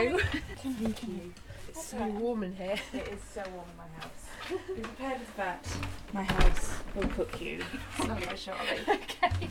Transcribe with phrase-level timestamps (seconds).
[0.00, 0.18] Hello.
[0.56, 1.34] Thank you.
[1.68, 2.76] It's so warm in here.
[2.94, 4.24] It is so warm in my house.
[4.74, 5.68] Be prepared for the fact
[6.14, 7.60] my house will cook you
[7.96, 8.80] slowly but surely.
[8.88, 9.48] okay.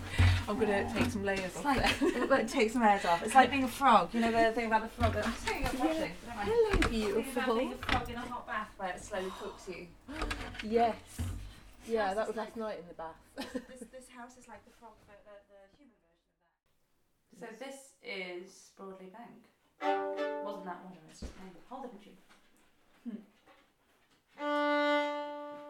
[0.48, 2.24] I'm gonna take some layers It's off like, there.
[2.24, 3.22] it, it takes some layers off.
[3.24, 4.10] It's like being a frog.
[4.12, 5.16] You know the thing about the frog?
[5.24, 6.12] I'm saying I'm watching.
[6.28, 9.86] Hello, about being a frog in a hot bath where it slowly cooks you.
[10.64, 10.96] Yes.
[11.88, 13.16] Yeah, that that was like- last night in the bath.
[13.38, 15.94] this, this house is like the frog, the, the, the human
[17.38, 17.60] version of that.
[17.60, 19.46] So this is Broadlee Bank.
[19.82, 21.54] Wasn't that one of its name?
[21.70, 22.12] Hold it, you.
[24.42, 25.69] Oh,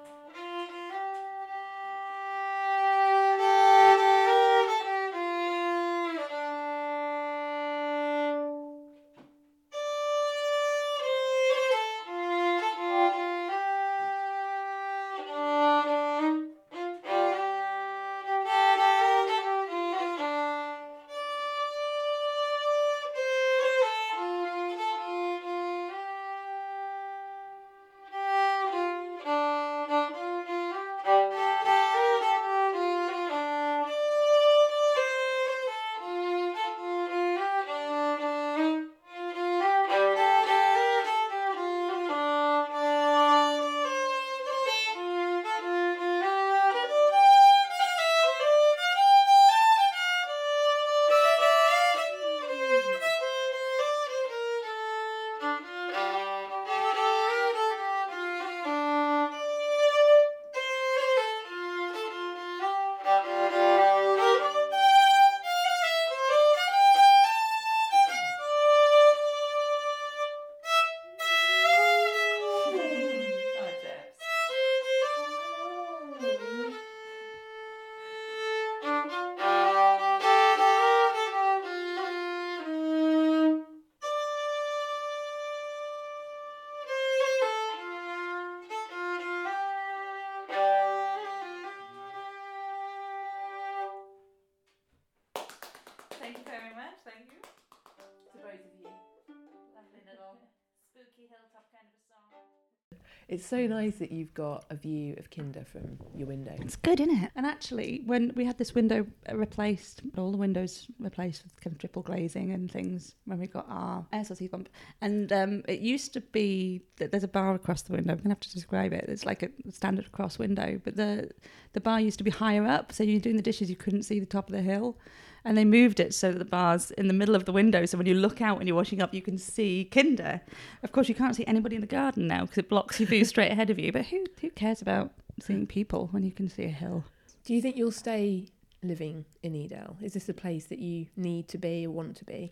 [103.40, 106.54] It's so nice that you've got a view of Kinder from your window.
[106.60, 107.32] It's good, isn't it?
[107.38, 111.80] And actually, when we had this window replaced, all the windows replaced with kind of
[111.80, 114.68] triple glazing and things, when we got our air source heat pump,
[115.00, 118.12] and um, it used to be that there's a bar across the window.
[118.12, 119.06] I'm gonna have to describe it.
[119.08, 121.30] It's like a standard cross window, but the
[121.72, 124.20] the bar used to be higher up, so you're doing the dishes, you couldn't see
[124.20, 124.98] the top of the hill.
[125.46, 127.86] And they moved it so that the bar's in the middle of the window.
[127.86, 130.42] So when you look out when you're washing up, you can see Kinder.
[130.84, 133.24] Of course, you can't see anybody in the garden now because it blocks your view
[133.26, 133.92] straight ahead of you.
[133.92, 135.12] But who who cares about
[135.42, 137.06] seeing people when you can see a hill?
[137.46, 138.48] Do you think you'll stay
[138.84, 139.96] living in Edale?
[140.02, 142.52] Is this a place that you need to be or want to be?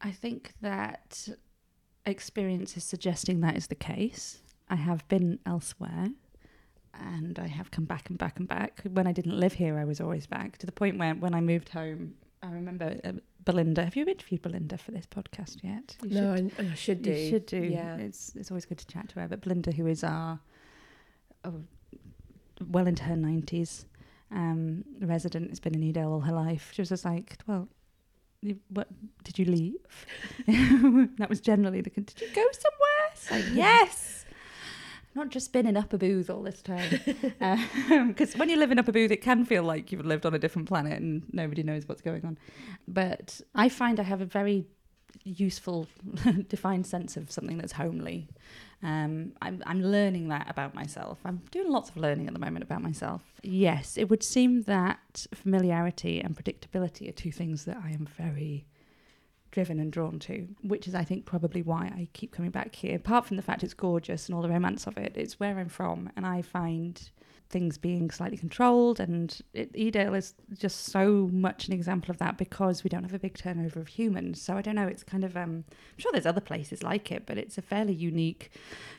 [0.00, 1.28] I think that
[2.06, 4.40] experience is suggesting that is the case.
[4.68, 6.08] I have been elsewhere
[7.00, 8.82] and I have come back and back and back.
[8.92, 11.40] When I didn't live here, I was always back to the point where when I
[11.40, 13.12] moved home, I remember uh,
[13.44, 13.84] Belinda.
[13.84, 15.96] Have you interviewed Belinda for this podcast yet?
[16.02, 17.10] You no, should- I, I should do.
[17.12, 17.58] You should do.
[17.58, 17.96] Yeah.
[17.96, 19.28] It's it's always good to chat to her.
[19.28, 20.40] But Belinda, who is our
[21.44, 21.62] oh,
[22.68, 23.86] well into her nineties
[24.30, 26.70] um, resident, has been in Edale all her life.
[26.74, 27.68] She was just like, well.
[28.68, 28.88] What
[29.22, 29.76] did you leave?
[31.16, 31.88] that was generally the.
[31.88, 33.10] Did you go somewhere?
[33.14, 34.23] It's like yes.
[35.14, 37.00] Not just been in Upper Booth all this time,
[38.08, 40.38] because when you live in Upper Booth, it can feel like you've lived on a
[40.38, 42.36] different planet and nobody knows what's going on.
[42.88, 44.66] But I find I have a very
[45.22, 45.86] useful,
[46.48, 48.28] defined sense of something that's homely.
[48.82, 51.18] Um, I'm, I'm learning that about myself.
[51.24, 53.22] I'm doing lots of learning at the moment about myself.
[53.42, 58.66] Yes, it would seem that familiarity and predictability are two things that I am very
[59.54, 62.96] driven and drawn to, which is, I think, probably why I keep coming back here.
[62.96, 65.68] Apart from the fact it's gorgeous and all the romance of it, it's where I'm
[65.68, 67.00] from, and I find
[67.50, 68.98] things being slightly controlled.
[68.98, 73.14] And it, Edale is just so much an example of that because we don't have
[73.14, 74.42] a big turnover of humans.
[74.42, 74.88] So I don't know.
[74.88, 77.94] It's kind of um, I'm sure there's other places like it, but it's a fairly
[77.94, 78.50] unique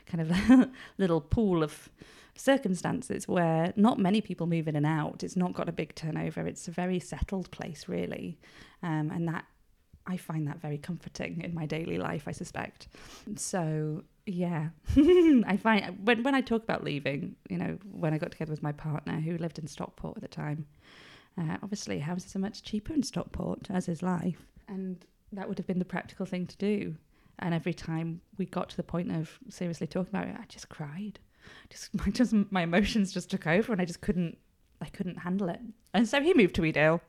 [0.06, 1.90] kind of little pool of
[2.34, 5.22] circumstances where not many people move in and out.
[5.22, 6.46] It's not got a big turnover.
[6.46, 8.38] It's a very settled place, really,
[8.82, 9.44] um, and that
[10.06, 12.24] I find that very comforting in my daily life.
[12.26, 12.88] I suspect.
[13.36, 18.32] So yeah, I find when when I talk about leaving, you know, when I got
[18.32, 20.66] together with my partner who lived in Stockport at the time,
[21.38, 25.66] uh, obviously houses are much cheaper in Stockport, as is life, and that would have
[25.66, 26.96] been the practical thing to do.
[27.38, 30.68] And every time we got to the point of seriously talking about it, I just
[30.68, 31.20] cried.
[31.70, 34.38] Just my just my emotions just took over, and I just couldn't
[34.80, 35.60] I couldn't handle it.
[35.94, 37.00] And so he moved to Edale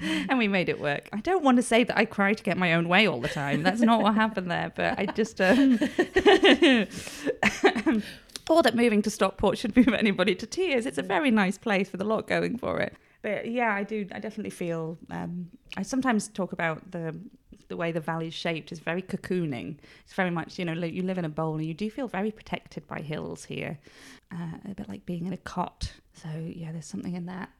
[0.28, 1.08] and we made it work.
[1.12, 3.28] I don't want to say that I cry to get my own way all the
[3.28, 3.62] time.
[3.62, 5.40] That's not what happened there, but I just.
[5.40, 5.72] Um,
[8.50, 10.86] or that moving to Stockport should move anybody to tears.
[10.86, 12.94] It's a very nice place with a lot going for it.
[13.22, 14.06] But yeah, I do.
[14.12, 14.98] I definitely feel.
[15.10, 17.18] Um, I sometimes talk about the
[17.68, 19.76] the way the valley's shaped is very cocooning.
[20.04, 22.30] It's very much, you know, you live in a bowl and you do feel very
[22.30, 23.78] protected by hills here,
[24.32, 25.92] uh, a bit like being in a cot.
[26.22, 27.50] So yeah, there's something in that.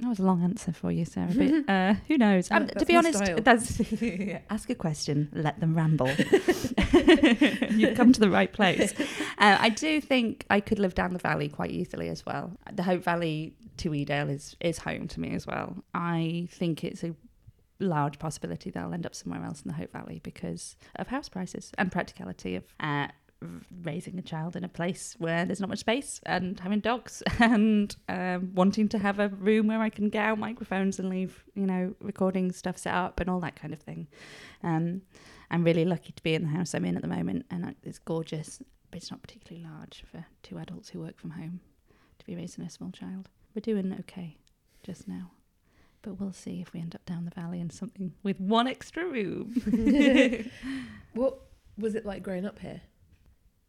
[0.00, 1.30] That was a long answer for you, Sarah.
[1.32, 2.50] But uh, who knows?
[2.50, 3.80] Um, to be honest, that's
[4.50, 6.08] ask a question, let them ramble.
[7.70, 8.92] You've come to the right place.
[9.38, 12.52] Uh, I do think I could live down the valley quite easily as well.
[12.72, 15.76] The Hope Valley to Edale is is home to me as well.
[15.94, 17.14] I think it's a
[17.80, 21.28] large possibility that I'll end up somewhere else in the Hope Valley because of house
[21.28, 23.08] prices and practicality of uh,
[23.82, 27.96] raising a child in a place where there's not much space and having dogs and
[28.08, 31.66] um, wanting to have a room where I can get out microphones and leave, you
[31.66, 34.06] know, recording stuff set up and all that kind of thing.
[34.62, 35.02] Um,
[35.50, 37.98] I'm really lucky to be in the house I'm in at the moment and it's
[37.98, 38.60] gorgeous,
[38.90, 41.60] but it's not particularly large for two adults who work from home
[42.18, 43.28] to be raising a small child.
[43.54, 44.38] We're doing okay
[44.82, 45.30] just now.
[46.02, 49.06] But we'll see if we end up down the valley in something with one extra
[49.06, 49.54] room.
[51.14, 51.38] What
[51.78, 52.80] was it like growing up here?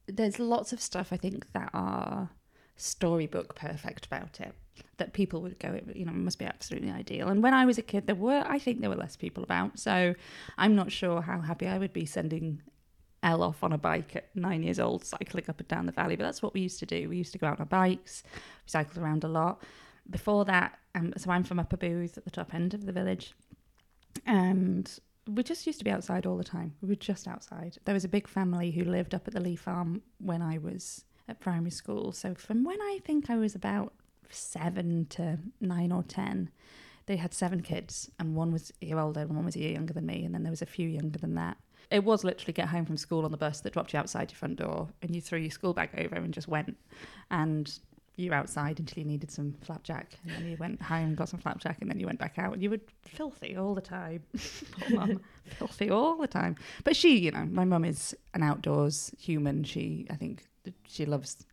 [0.08, 2.30] There's lots of stuff I think that are
[2.78, 4.54] storybook perfect about it
[4.98, 7.30] that people would go you know must be absolutely ideal.
[7.30, 9.80] And when I was a kid there were I think there were less people about
[9.80, 10.14] so
[10.58, 12.62] I'm not sure how happy I would be sending
[13.24, 16.16] Elle off on a bike at nine years old cycling up and down the valley
[16.16, 17.10] but that's what we used to do.
[17.10, 19.64] We used to go out on our bikes we cycled around a lot.
[20.10, 23.34] Before that um, so I'm from Upper Booth at the top end of the village
[24.26, 26.74] and we just used to be outside all the time.
[26.82, 27.78] We were just outside.
[27.86, 31.06] There was a big family who lived up at the Lee Farm when I was
[31.28, 32.12] at primary school.
[32.12, 33.94] So from when I think I was about
[34.30, 36.50] seven to nine or ten,
[37.08, 39.72] they had seven kids, and one was a year older, and one was a year
[39.72, 41.58] younger than me, and then there was a few younger than that.
[41.92, 44.38] It was literally get home from school on the bus that dropped you outside your
[44.38, 46.76] front door, and you threw your school bag over and just went,
[47.30, 47.80] and
[48.16, 51.78] you outside until you needed some flapjack, and then you went home, got some flapjack,
[51.82, 54.24] and then you went back out, and you were filthy all the time.
[54.80, 55.22] Poor mum,
[55.58, 56.56] filthy all the time.
[56.84, 59.64] But she, you know, my mum is an outdoors human.
[59.64, 60.44] She, I think,
[60.88, 61.46] she loves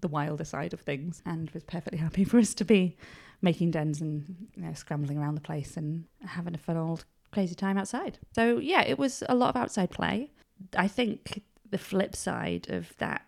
[0.00, 2.96] the wilder side of things, and was perfectly happy for us to be
[3.40, 7.54] making dens and you know, scrambling around the place and having a fun old crazy
[7.54, 8.18] time outside.
[8.34, 10.30] So yeah, it was a lot of outside play.
[10.76, 13.27] I think the flip side of that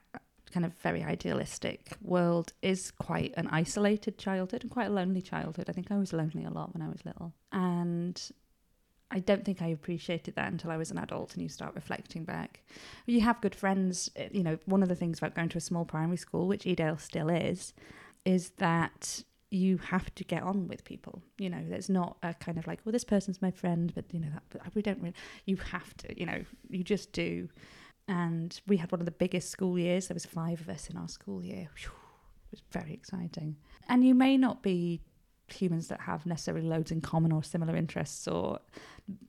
[0.53, 5.67] kind of very idealistic world is quite an isolated childhood and quite a lonely childhood.
[5.69, 7.33] I think I was lonely a lot when I was little.
[7.53, 8.21] And
[9.11, 12.25] I don't think I appreciated that until I was an adult and you start reflecting
[12.25, 12.63] back.
[13.07, 14.11] You have good friends.
[14.17, 16.65] eh, You know, one of the things about going to a small primary school, which
[16.65, 17.73] Edale still is,
[18.25, 21.23] is that you have to get on with people.
[21.39, 24.21] You know, there's not a kind of like, well, this person's my friend, but you
[24.21, 25.15] know, that, but we don't really,
[25.45, 27.49] you have to, you know, you just do.
[28.11, 30.09] And we had one of the biggest school years.
[30.09, 31.69] There was five of us in our school year.
[31.77, 33.57] Phew, it was very exciting.
[33.89, 35.01] And you may not be
[35.47, 38.61] humans that have necessarily loads in common or similar interests or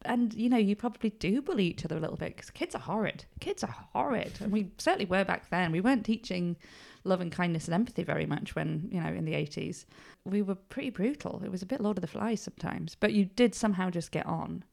[0.06, 2.82] and you know you probably do bully each other a little bit because kids are
[2.82, 3.24] horrid.
[3.40, 4.34] Kids are horrid.
[4.42, 5.72] And we certainly were back then.
[5.72, 6.58] We weren't teaching
[7.04, 9.86] love and kindness and empathy very much when you know in the 80s
[10.26, 11.42] we were pretty brutal.
[11.46, 12.96] It was a bit lord of the flies sometimes.
[13.00, 14.64] But you did somehow just get on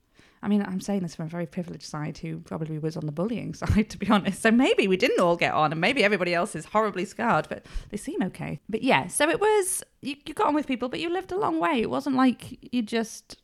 [0.42, 3.12] I mean, I'm saying this from a very privileged side who probably was on the
[3.12, 4.42] bullying side, to be honest.
[4.42, 7.66] So maybe we didn't all get on, and maybe everybody else is horribly scarred, but
[7.90, 8.60] they seem okay.
[8.68, 11.38] But yeah, so it was, you, you got on with people, but you lived a
[11.38, 11.80] long way.
[11.80, 13.36] It wasn't like you just,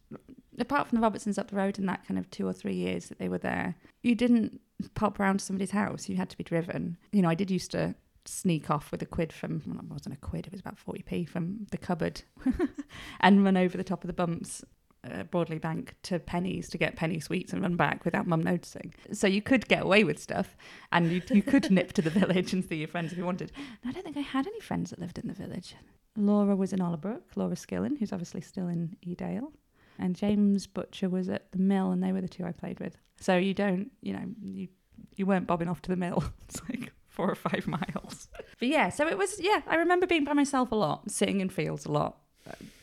[0.59, 3.09] apart from the Robertsons up the road in that kind of two or three years
[3.09, 4.61] that they were there, you didn't
[4.95, 6.09] pop around to somebody's house.
[6.09, 6.97] You had to be driven.
[7.13, 7.95] You know, I did used to
[8.27, 11.29] sneak off with a quid from well, it wasn't a quid it was about 40p
[11.29, 12.23] from the cupboard
[13.21, 14.65] and run over the top of the bumps
[15.05, 18.95] uh, Broadlee Bank to Pennies to get penny sweets and run back without mum noticing.
[19.13, 20.57] So you could get away with stuff
[20.93, 23.53] and you, you could nip to the village and see your friends if you wanted.
[23.83, 25.75] And I don't think I had any friends that lived in the village.
[26.17, 29.53] Laura was in Ollerbrook, Laura Skillen, who's obviously still in Edale.
[29.99, 32.97] And James Butcher was at the mill and they were the two I played with.
[33.21, 34.69] So you don't, you know, you,
[35.17, 36.25] you weren't bobbing off to the mill.
[36.49, 38.29] It's like four or five miles.
[38.59, 41.49] But yeah, so it was, yeah, I remember being by myself a lot, sitting in
[41.49, 42.19] fields a lot,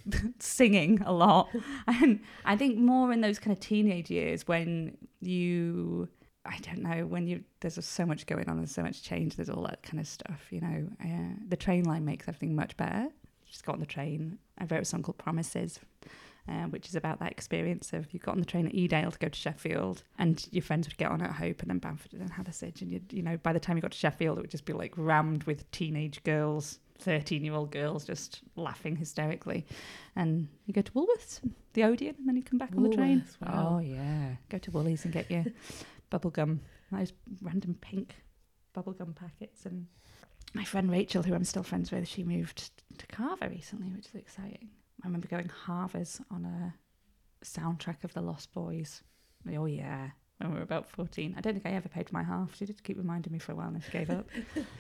[0.39, 1.50] singing a lot.
[1.88, 6.08] And I think more in those kind of teenage years when you,
[6.46, 9.36] I don't know, when you, there's just so much going on and so much change,
[9.36, 10.88] there's all that kind of stuff, you know.
[11.03, 13.08] Uh, the train line makes everything much better.
[13.50, 14.38] Just got on the train.
[14.58, 15.79] I wrote a song called Promises.
[16.50, 19.20] Uh, which is about that experience of you got on the train at Edale to
[19.20, 22.22] go to Sheffield, and your friends would get on at Hope and then Bamford and
[22.22, 24.50] then Hathersage, and you you know by the time you got to Sheffield, it would
[24.50, 29.65] just be like rammed with teenage girls 13-year-old girls just laughing hysterically.
[30.15, 31.39] And you go to Woolworths,
[31.74, 33.24] the Odeon, and then you come back on the train.
[33.41, 33.75] Wow.
[33.75, 35.46] Oh yeah, go to Woolies and get your
[36.10, 38.15] bubble gum, those random pink
[38.74, 39.65] bubble gum packets.
[39.65, 39.88] And
[40.53, 44.15] my friend Rachel, who I'm still friends with, she moved to Calver recently, which is
[44.15, 44.70] exciting.
[45.03, 46.74] I remember going Harvers on a
[47.43, 49.01] soundtrack of the Lost Boys.
[49.55, 51.36] Oh yeah, when we were about 14.
[51.38, 52.55] I don't think I ever paid my half.
[52.55, 54.27] She did keep reminding me for a while and she gave up.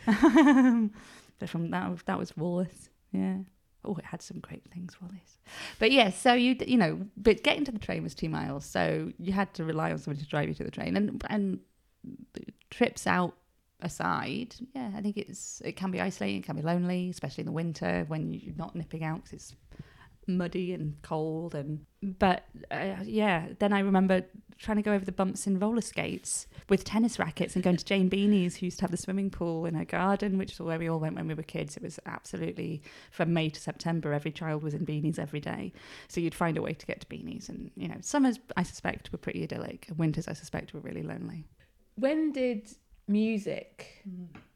[1.41, 2.89] but from that, that was Wallace.
[3.11, 3.37] Yeah.
[3.83, 5.39] Oh, it had some great things, Wallace.
[5.79, 9.11] But yes, so you you know, but getting to the train was two miles, so
[9.17, 11.59] you had to rely on somebody to drive you to the train, and and
[12.69, 13.35] trips out
[13.81, 17.47] aside, yeah, I think it's it can be isolating, it can be lonely, especially in
[17.47, 19.55] the winter when you're not nipping out because it's
[20.27, 24.23] muddy and cold and but uh, yeah then i remember
[24.57, 27.83] trying to go over the bumps in roller skates with tennis rackets and going to
[27.83, 30.79] jane beanie's who used to have the swimming pool in her garden which is where
[30.79, 31.77] we all went when we were kids.
[31.77, 35.71] It was absolutely from may to september every child was in beanies every day.
[36.07, 39.11] So you'd find a way to get to beanies and you know summers i suspect
[39.11, 41.45] were pretty idyllic and winters i suspect were really lonely.
[41.95, 42.69] When did
[43.07, 44.03] music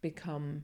[0.01, 0.63] become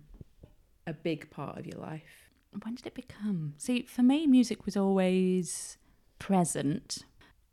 [0.88, 2.21] a big part of your life?
[2.64, 3.54] When did it become?
[3.58, 5.78] See, for me, music was always
[6.20, 7.06] present,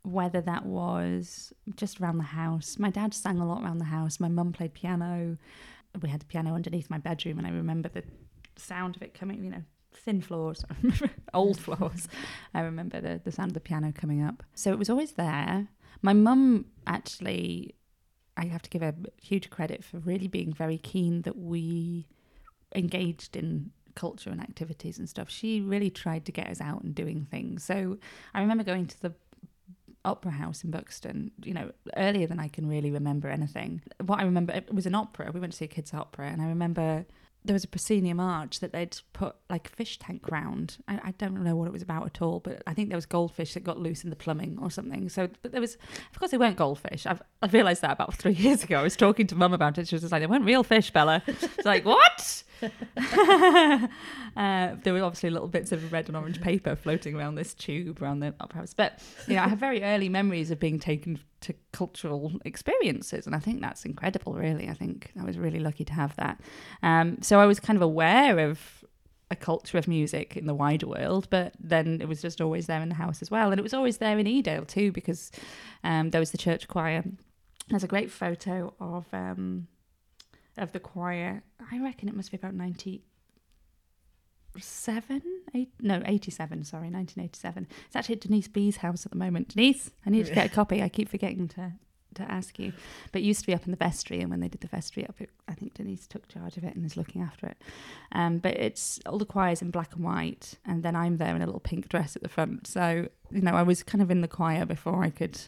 [0.03, 2.77] whether that was just around the house.
[2.77, 4.19] My dad sang a lot around the house.
[4.19, 5.37] My mum played piano.
[6.01, 8.03] We had the piano underneath my bedroom, and I remember the
[8.57, 9.63] sound of it coming, you know,
[9.93, 10.63] thin floors,
[11.33, 12.07] old floors.
[12.53, 14.43] I remember the, the sound of the piano coming up.
[14.53, 15.67] So it was always there.
[16.01, 17.75] My mum actually,
[18.37, 22.07] I have to give her huge credit for really being very keen that we
[22.75, 25.29] engaged in culture and activities and stuff.
[25.29, 27.63] She really tried to get us out and doing things.
[27.63, 27.97] So
[28.33, 29.13] I remember going to the
[30.05, 33.81] opera house in Buxton, you know, earlier than I can really remember anything.
[34.05, 35.31] What I remember it was an opera.
[35.33, 37.05] We went to see a kids' opera, and I remember
[37.45, 40.77] there was a proscenium arch that they'd put like a fish tank round.
[40.87, 43.05] I, I don't know what it was about at all, but I think there was
[43.05, 45.07] goldfish that got loose in the plumbing or something.
[45.09, 45.75] So, but there was,
[46.11, 47.05] of course, they weren't goldfish.
[47.05, 48.79] I've I realised that about three years ago.
[48.79, 49.87] I was talking to mum about it.
[49.87, 52.43] She was just like, "They weren't real fish, Bella." It's like, what?
[52.61, 53.87] uh,
[54.83, 58.19] there were obviously little bits of red and orange paper floating around this tube around
[58.19, 58.73] the opera house.
[58.73, 63.35] But you know, I have very early memories of being taken to cultural experiences, and
[63.35, 64.33] I think that's incredible.
[64.33, 66.39] Really, I think I was really lucky to have that.
[66.83, 68.83] Um, so I was kind of aware of
[69.31, 72.81] a culture of music in the wider world, but then it was just always there
[72.81, 75.31] in the house as well, and it was always there in Edale too because
[75.83, 77.03] um, there was the church choir.
[77.69, 79.67] There's a great photo of um,
[80.57, 81.43] of the choir.
[81.71, 83.03] I reckon it must be about ninety
[84.57, 85.21] seven,
[85.53, 86.63] eight, no, eighty seven.
[86.63, 87.67] Sorry, nineteen eighty seven.
[87.85, 89.49] It's actually at Denise B's house at the moment.
[89.49, 90.81] Denise, I need to get a copy.
[90.81, 91.73] I keep forgetting to
[92.15, 92.73] to ask you,
[93.11, 95.07] but it used to be up in the vestry, and when they did the vestry
[95.07, 97.57] up, it, I think Denise took charge of it and is looking after it.
[98.11, 101.41] Um, but it's all the choirs in black and white, and then I'm there in
[101.41, 102.65] a little pink dress at the front.
[102.65, 105.39] So you know, I was kind of in the choir before I could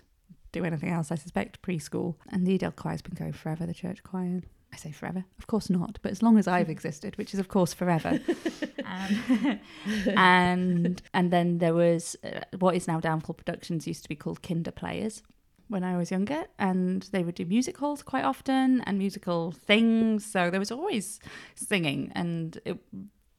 [0.52, 1.12] do anything else.
[1.12, 3.66] I suspect preschool, and the Edale choir's been going forever.
[3.66, 4.42] The church choir.
[4.74, 7.48] I say forever, of course not, but as long as I've existed, which is of
[7.48, 8.20] course forever.
[8.86, 9.60] um,
[10.18, 14.42] and and then there was uh, what is now Downfall Productions used to be called
[14.42, 15.24] Kinder Players
[15.68, 20.26] when I was younger, and they would do music halls quite often and musical things.
[20.26, 21.20] So there was always
[21.56, 22.78] singing, and it,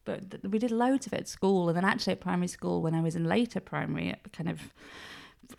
[0.05, 2.83] but th- we did loads of it at school, and then actually at primary school
[2.83, 4.61] when I was in later primary, at kind of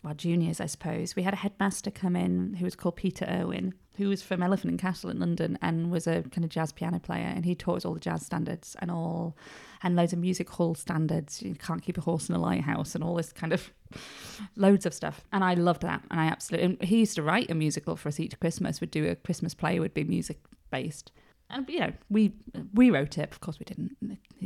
[0.03, 3.73] well, juniors, I suppose, we had a headmaster come in who was called Peter Irwin,
[3.97, 6.99] who was from Elephant and Castle in London and was a kind of jazz piano
[6.99, 7.25] player.
[7.25, 9.37] And he taught us all the jazz standards and all,
[9.83, 11.41] and loads of music hall standards.
[11.41, 13.71] You can't keep a horse in a lighthouse and all this kind of
[14.55, 15.25] loads of stuff.
[15.31, 16.03] And I loved that.
[16.09, 18.91] And I absolutely, and he used to write a musical for us each Christmas, would
[18.91, 20.39] do a Christmas play, would be music
[20.71, 21.11] based.
[21.49, 22.33] And you know, we
[22.73, 23.31] we wrote it.
[23.31, 23.95] Of course, we didn't.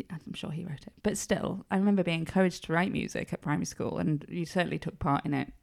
[0.10, 3.42] I'm sure he wrote it, but still, I remember being encouraged to write music at
[3.42, 5.54] primary school, and you certainly took part in it.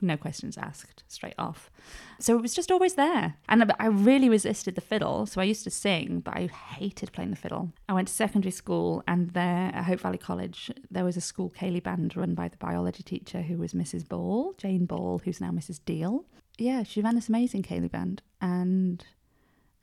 [0.00, 1.70] No questions asked, straight off.
[2.18, 3.34] So it was just always there.
[3.48, 5.26] And I- really resisted the fiddle.
[5.26, 7.72] So I used to sing, but I hated playing the fiddle.
[7.88, 11.50] I went to secondary school, and there at Hope Valley College, there was a school
[11.50, 14.08] ceilidh band run by the biology teacher who was Mrs.
[14.08, 15.80] Ball, Jane Ball, who's now Mrs.
[15.84, 16.24] Deal.
[16.58, 19.04] Yeah, she ran this amazing ceilidh band, and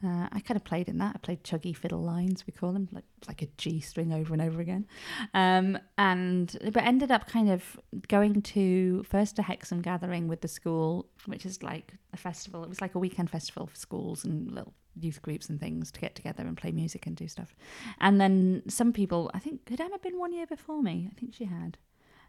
[0.04, 1.16] uh, I kind of played in that.
[1.16, 4.42] I played chuggy fiddle lines, we call them, like like a G string over and
[4.42, 4.88] over again.
[5.34, 10.48] Um, and but ended up kind of going to first a Hexham gathering with the
[10.48, 12.64] school, which is like a festival.
[12.64, 16.00] It was like a weekend festival for schools and little youth groups and things to
[16.00, 17.56] get together and play music and do stuff.
[18.00, 21.10] And then some people, I think, had Emma been one year before me?
[21.12, 21.78] I think she had.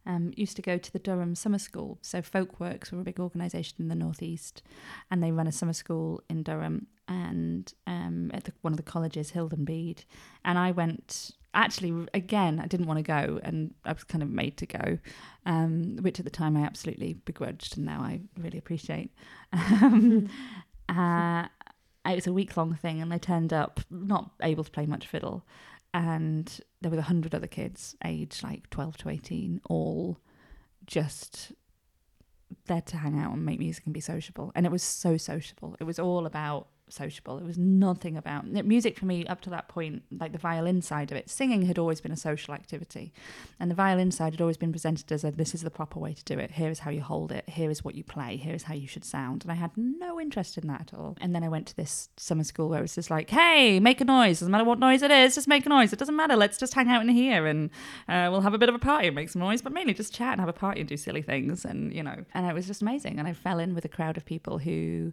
[0.07, 1.99] Um, used to go to the Durham Summer School.
[2.01, 4.63] So Folkworks were a big organisation in the northeast,
[5.11, 6.87] and they run a summer school in Durham.
[7.11, 10.05] And um, at the, one of the colleges, Hild Bede,
[10.45, 11.33] and I went.
[11.53, 14.99] Actually, again, I didn't want to go, and I was kind of made to go,
[15.47, 19.11] um, which at the time I absolutely begrudged, and now I really appreciate.
[19.53, 20.29] Um,
[20.89, 21.47] uh,
[22.07, 25.09] it was a week long thing, and I turned up not able to play much
[25.09, 25.45] fiddle,
[25.93, 30.19] and there were a hundred other kids, aged like twelve to eighteen, all
[30.87, 31.53] just
[32.67, 34.53] there to hang out and make music and be sociable.
[34.55, 35.77] And it was so sociable.
[35.79, 37.39] It was all about sociable.
[37.39, 41.11] It was nothing about music for me up to that point, like the violin side
[41.11, 41.31] of it.
[41.31, 43.13] Singing had always been a social activity,
[43.59, 46.13] and the violin side had always been presented as a this is the proper way
[46.13, 46.53] to do it.
[46.53, 47.49] Here is how you hold it.
[47.49, 48.37] Here is what you play.
[48.37, 49.43] Here is how you should sound.
[49.43, 51.17] And I had no interest in that at all.
[51.21, 54.01] And then I went to this summer school where it was just like, hey, make
[54.01, 54.41] a noise.
[54.41, 55.93] Doesn't matter what noise it is, just make a noise.
[55.93, 56.37] It doesn't matter.
[56.37, 57.71] Let's just hang out in here and
[58.09, 60.15] uh, we'll have a bit of a party and make some noise, but mainly just
[60.15, 61.65] chat and have a party and do silly things.
[61.65, 63.19] And you know, and it was just amazing.
[63.19, 65.13] And I fell in with a crowd of people who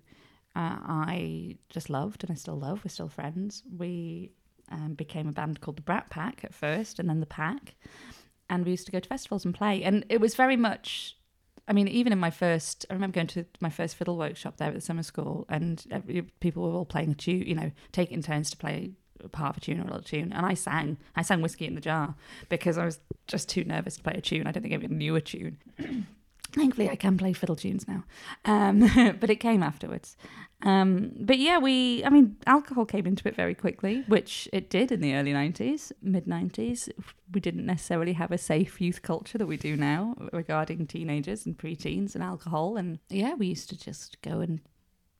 [0.57, 2.81] uh, I just loved and I still love.
[2.83, 3.61] We're still friends.
[3.77, 4.31] We
[4.71, 7.75] um, became a band called the Brat Pack at first and then the Pack.
[8.49, 9.83] And we used to go to festivals and play.
[9.83, 11.15] And it was very much,
[11.67, 14.69] I mean, even in my first, I remember going to my first fiddle workshop there
[14.69, 18.23] at the summer school and every, people were all playing a tune, you know, taking
[18.23, 18.93] turns to play
[19.31, 20.33] part of a tune or a little tune.
[20.33, 22.15] And I sang, I sang Whiskey in the Jar
[22.49, 24.47] because I was just too nervous to play a tune.
[24.47, 25.59] I don't think I even knew a tune.
[26.53, 28.03] Thankfully, I can play fiddle tunes now,
[28.45, 28.79] um,
[29.19, 30.15] but it came afterwards.
[30.63, 34.91] Um, but yeah, we, I mean, alcohol came into it very quickly, which it did
[34.91, 36.89] in the early 90s, mid 90s.
[37.31, 41.57] We didn't necessarily have a safe youth culture that we do now regarding teenagers and
[41.57, 42.75] preteens and alcohol.
[42.75, 44.59] And yeah, we used to just go and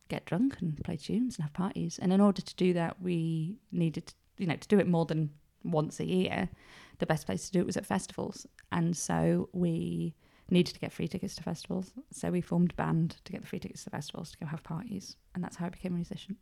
[0.08, 2.00] get drunk and play tunes and have parties.
[2.02, 5.06] And in order to do that, we needed, to, you know, to do it more
[5.06, 5.30] than
[5.64, 6.50] once a year.
[6.98, 8.48] The best place to do it was at festivals.
[8.72, 10.16] And so we
[10.50, 11.92] needed to get free tickets to festivals.
[12.12, 14.64] So we formed a band to get the free tickets to festivals to go have
[14.64, 15.18] parties.
[15.36, 16.38] And that's how I became a musician.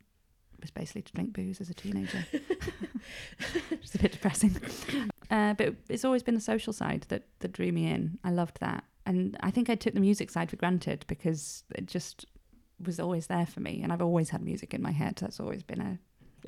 [0.54, 2.24] It was basically to drink booze as a teenager.
[3.80, 4.56] Just a bit depressing.
[5.30, 8.18] Uh, but it's always been the social side that, that drew me in.
[8.24, 8.84] I loved that.
[9.04, 12.24] And I think I took the music side for granted because it just
[12.84, 13.80] was always there for me.
[13.82, 15.16] And I've always had music in my head.
[15.20, 15.98] That's always been a,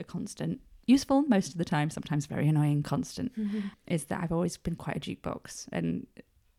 [0.00, 3.60] a constant useful most of the time, sometimes very annoying, constant, mm-hmm.
[3.86, 5.68] is that I've always been quite a jukebox.
[5.70, 6.06] And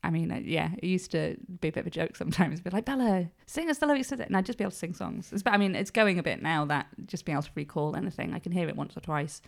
[0.04, 2.62] I mean, uh, yeah, it used to be a bit of a joke sometimes.
[2.62, 4.78] Be like, Bella, sing us the lyrics to it, and I'd just be able to
[4.78, 5.32] sing songs.
[5.44, 8.34] But I mean, it's going a bit now that just being able to recall anything,
[8.34, 9.42] I can hear it once or twice.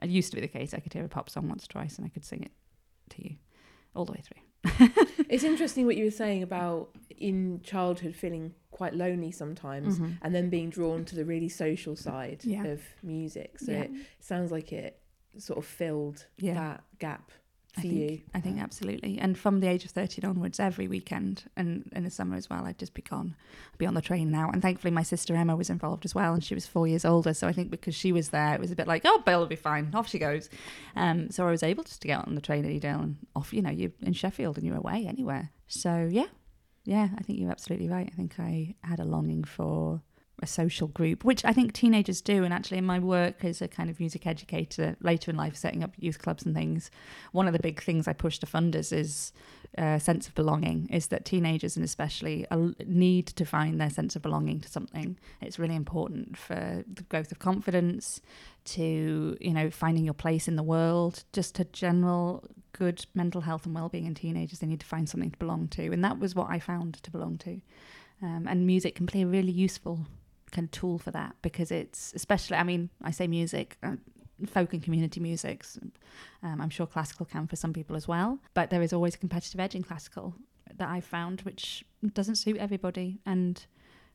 [0.00, 1.96] It used to be the case; I could hear a pop song once or twice,
[1.96, 2.52] and I could sing it
[3.14, 3.36] to you
[3.94, 4.88] all the way through.
[5.28, 10.12] it's interesting what you were saying about in childhood feeling quite lonely sometimes, mm-hmm.
[10.22, 12.64] and then being drawn to the really social side yeah.
[12.64, 13.58] of music.
[13.58, 13.82] So yeah.
[13.82, 13.90] it
[14.20, 15.00] sounds like it
[15.38, 16.54] sort of filled yeah.
[16.54, 17.30] that gap
[17.78, 18.20] I think, you.
[18.34, 19.18] I think absolutely.
[19.18, 22.64] And from the age of 13 onwards, every weekend and in the summer as well,
[22.64, 23.36] I'd just be gone.
[23.72, 24.50] I'd be on the train now.
[24.50, 27.34] And thankfully, my sister Emma was involved as well, and she was four years older.
[27.34, 29.46] So I think because she was there, it was a bit like, oh, Bill will
[29.46, 29.90] be fine.
[29.94, 30.48] Off she goes.
[30.94, 33.52] Um, so I was able just to get on the train at Edale and off,
[33.52, 35.50] you know, you're in Sheffield and you're away anywhere.
[35.66, 36.26] So yeah,
[36.84, 38.08] yeah, I think you're absolutely right.
[38.10, 40.00] I think I had a longing for
[40.42, 42.44] a social group, which I think teenagers do.
[42.44, 45.82] And actually, in my work as a kind of music educator later in life, setting
[45.82, 46.90] up youth clubs and things,
[47.32, 49.32] one of the big things I push to funders is
[49.78, 50.88] a uh, sense of belonging.
[50.90, 52.46] Is that teenagers and especially
[52.86, 55.18] need to find their sense of belonging to something.
[55.40, 58.20] It's really important for the growth of confidence,
[58.66, 63.64] to you know finding your place in the world, just to general good mental health
[63.64, 64.58] and well-being in teenagers.
[64.58, 67.10] They need to find something to belong to, and that was what I found to
[67.10, 67.60] belong to.
[68.22, 70.06] Um, and music can play a really useful
[70.50, 73.96] kind of tool for that because it's especially, I mean, I say music, uh,
[74.46, 75.64] folk and community music.
[76.42, 79.18] Um, I'm sure classical can for some people as well, but there is always a
[79.18, 80.34] competitive edge in classical
[80.76, 83.18] that I've found which doesn't suit everybody.
[83.24, 83.64] And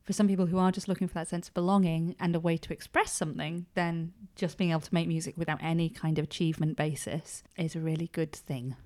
[0.02, 2.56] for some people who are just looking for that sense of belonging and a way
[2.56, 6.76] to express something, then just being able to make music without any kind of achievement
[6.76, 8.76] basis is a really good thing.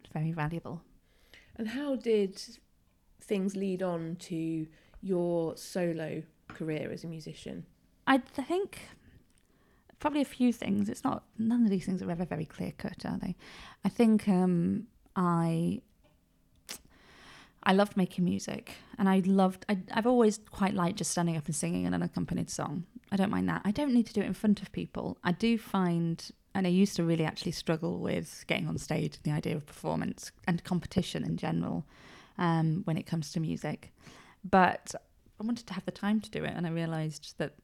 [0.00, 0.82] It's very valuable.
[1.56, 2.40] And how did
[3.20, 4.66] things lead on to
[5.00, 6.22] your solo
[6.54, 7.66] career as a musician?
[8.06, 8.78] I think
[9.98, 10.88] probably a few things.
[10.88, 13.34] It's not none of these things are ever very clear cut, are they?
[13.84, 14.86] I think um,
[15.16, 15.80] I
[17.62, 19.64] I loved making music, and I loved.
[19.68, 22.84] I, I've always quite liked just standing up and singing an unaccompanied song.
[23.10, 23.62] I don't mind that.
[23.64, 25.16] I don't need to do it in front of people.
[25.24, 26.22] I do find,
[26.54, 29.64] and I used to really actually struggle with getting on stage, and the idea of
[29.64, 31.86] performance and competition in general,
[32.36, 33.92] um, when it comes to music.
[34.44, 34.94] But
[35.40, 37.54] I wanted to have the time to do it, and I realised that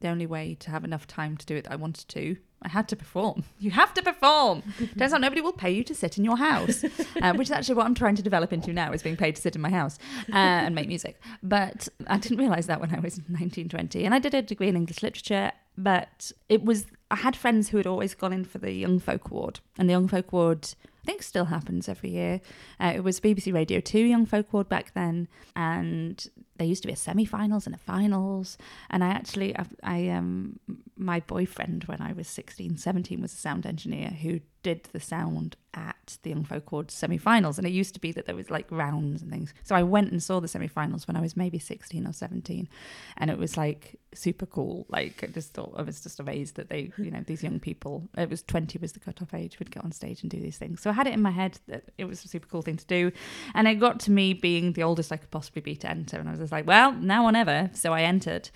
[0.00, 2.68] the only way to have enough time to do it that I wanted to, I
[2.68, 3.44] had to perform.
[3.58, 4.62] You have to perform.
[4.98, 6.84] Turns out nobody will pay you to sit in your house,
[7.22, 9.42] uh, which is actually what I'm trying to develop into now, is being paid to
[9.42, 9.98] sit in my house
[10.32, 11.20] uh, and make music.
[11.42, 14.04] But I didn't realise that when I was 19, 20.
[14.04, 17.76] And I did a degree in English literature, but it was I had friends who
[17.76, 21.04] had always gone in for the Young Folk Award, and the Young Folk Award I
[21.04, 22.40] think still happens every year.
[22.80, 26.24] Uh, it was BBC Radio 2 Young Folk Award back then, and
[26.62, 28.56] there used to be a semi-finals and a finals.
[28.88, 30.60] And I actually, I, um,
[30.96, 35.56] my boyfriend when I was 16, 17 was a sound engineer who did the sound
[35.74, 39.22] at the Young Folk semi-finals, and it used to be that there was like rounds
[39.22, 39.54] and things.
[39.62, 42.68] So I went and saw the semi-finals when I was maybe 16 or 17,
[43.16, 44.86] and it was like super cool.
[44.88, 48.08] Like I just thought I was just amazed that they, you know, these young people.
[48.16, 50.82] It was 20 was the cut-off age would get on stage and do these things.
[50.82, 52.86] So I had it in my head that it was a super cool thing to
[52.86, 53.10] do,
[53.54, 56.28] and it got to me being the oldest I could possibly be to enter, and
[56.28, 57.70] I was just like, well, now or never.
[57.72, 58.50] So I entered,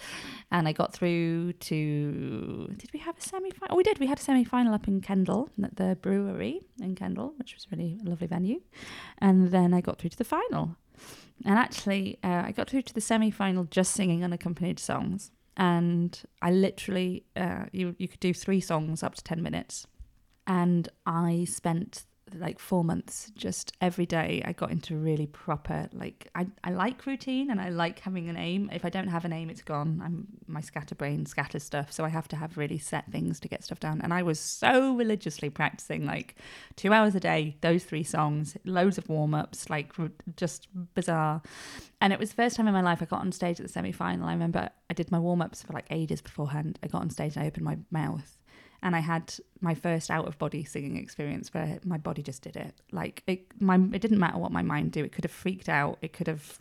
[0.50, 2.74] and I got through to.
[2.76, 3.74] Did we have a semi-final?
[3.74, 3.98] Oh, we did.
[3.98, 7.98] We had a semi-final up in Kendal at the brewery in Kendal, which was really
[8.04, 8.60] a lovely venue,
[9.18, 10.76] and then I got through to the final.
[11.44, 16.50] And actually, uh, I got through to the semi-final just singing unaccompanied songs and I
[16.50, 19.86] literally uh, you you could do three songs up to ten minutes,
[20.46, 26.28] and I spent like four months just every day i got into really proper like
[26.34, 28.68] I, I like routine and i like having an aim.
[28.72, 30.00] If i don't have an aim it's gone.
[30.04, 33.62] I'm my scatterbrain scatters stuff so i have to have really set things to get
[33.62, 34.00] stuff done.
[34.02, 36.34] And i was so religiously practicing like
[36.74, 39.92] two hours a day those three songs loads of warm-ups like
[40.36, 41.42] just bizarre.
[42.00, 43.72] And it was the first time in my life i got on stage at the
[43.72, 44.28] semi-final.
[44.28, 46.78] I remember i did my warm-ups for like ages beforehand.
[46.82, 48.36] I got on stage and i opened my mouth
[48.82, 52.56] and I had my first out of body singing experience where my body just did
[52.56, 52.74] it.
[52.92, 55.04] Like it, my it didn't matter what my mind do.
[55.04, 55.98] It could have freaked out.
[56.02, 56.58] It could have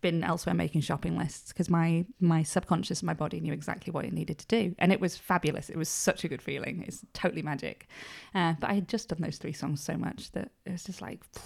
[0.00, 4.12] been elsewhere making shopping lists because my my subconscious my body knew exactly what it
[4.12, 5.70] needed to do, and it was fabulous.
[5.70, 6.84] It was such a good feeling.
[6.86, 7.86] It's totally magic.
[8.34, 11.02] Uh, but I had just done those three songs so much that it was just
[11.02, 11.24] like.
[11.32, 11.42] Phew,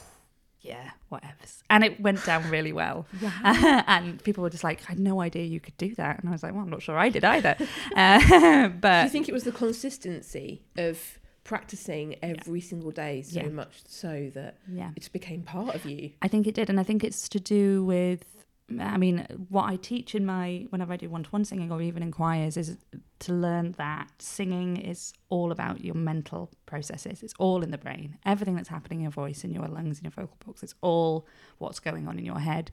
[0.67, 1.35] yeah, whatever.
[1.71, 3.07] And it went down really well.
[3.43, 6.19] And people were just like, I had no idea you could do that.
[6.19, 7.57] And I was like, well, I'm not sure I did either.
[7.97, 12.67] uh, but do you think it was the consistency of practicing every yeah.
[12.67, 13.49] single day so yeah.
[13.49, 14.91] much so that yeah.
[14.97, 16.11] it became part of you?
[16.23, 16.69] I think it did.
[16.69, 20.93] And I think it's to do with I mean, what I teach in my whenever
[20.93, 22.77] I do one to one singing or even in choirs is
[23.21, 27.23] to learn that singing is all about your mental processes.
[27.23, 28.19] It's all in the brain.
[28.27, 31.29] Everything that's happening in your voice, in your lungs, in your vocal box, it's all
[31.59, 32.73] what's going on in your head.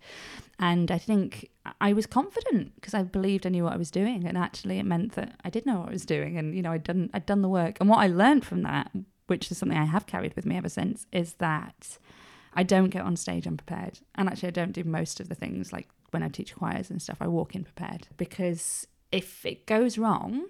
[0.57, 4.25] And I think I was confident because I believed I knew what I was doing,
[4.25, 6.71] and actually it meant that I did know what I was doing, and you know
[6.71, 7.77] I'd done I'd done the work.
[7.79, 8.91] And what I learned from that,
[9.27, 11.99] which is something I have carried with me ever since, is that
[12.53, 13.99] I don't get on stage unprepared.
[14.15, 17.01] And actually, I don't do most of the things like when I teach choirs and
[17.01, 20.45] stuff, I walk in prepared because if it goes wrong,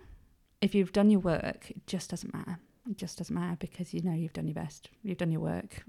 [0.61, 2.59] if you've done your work, it just doesn't matter.
[2.89, 5.83] It just doesn't matter because you know you've done your best, you've done your work.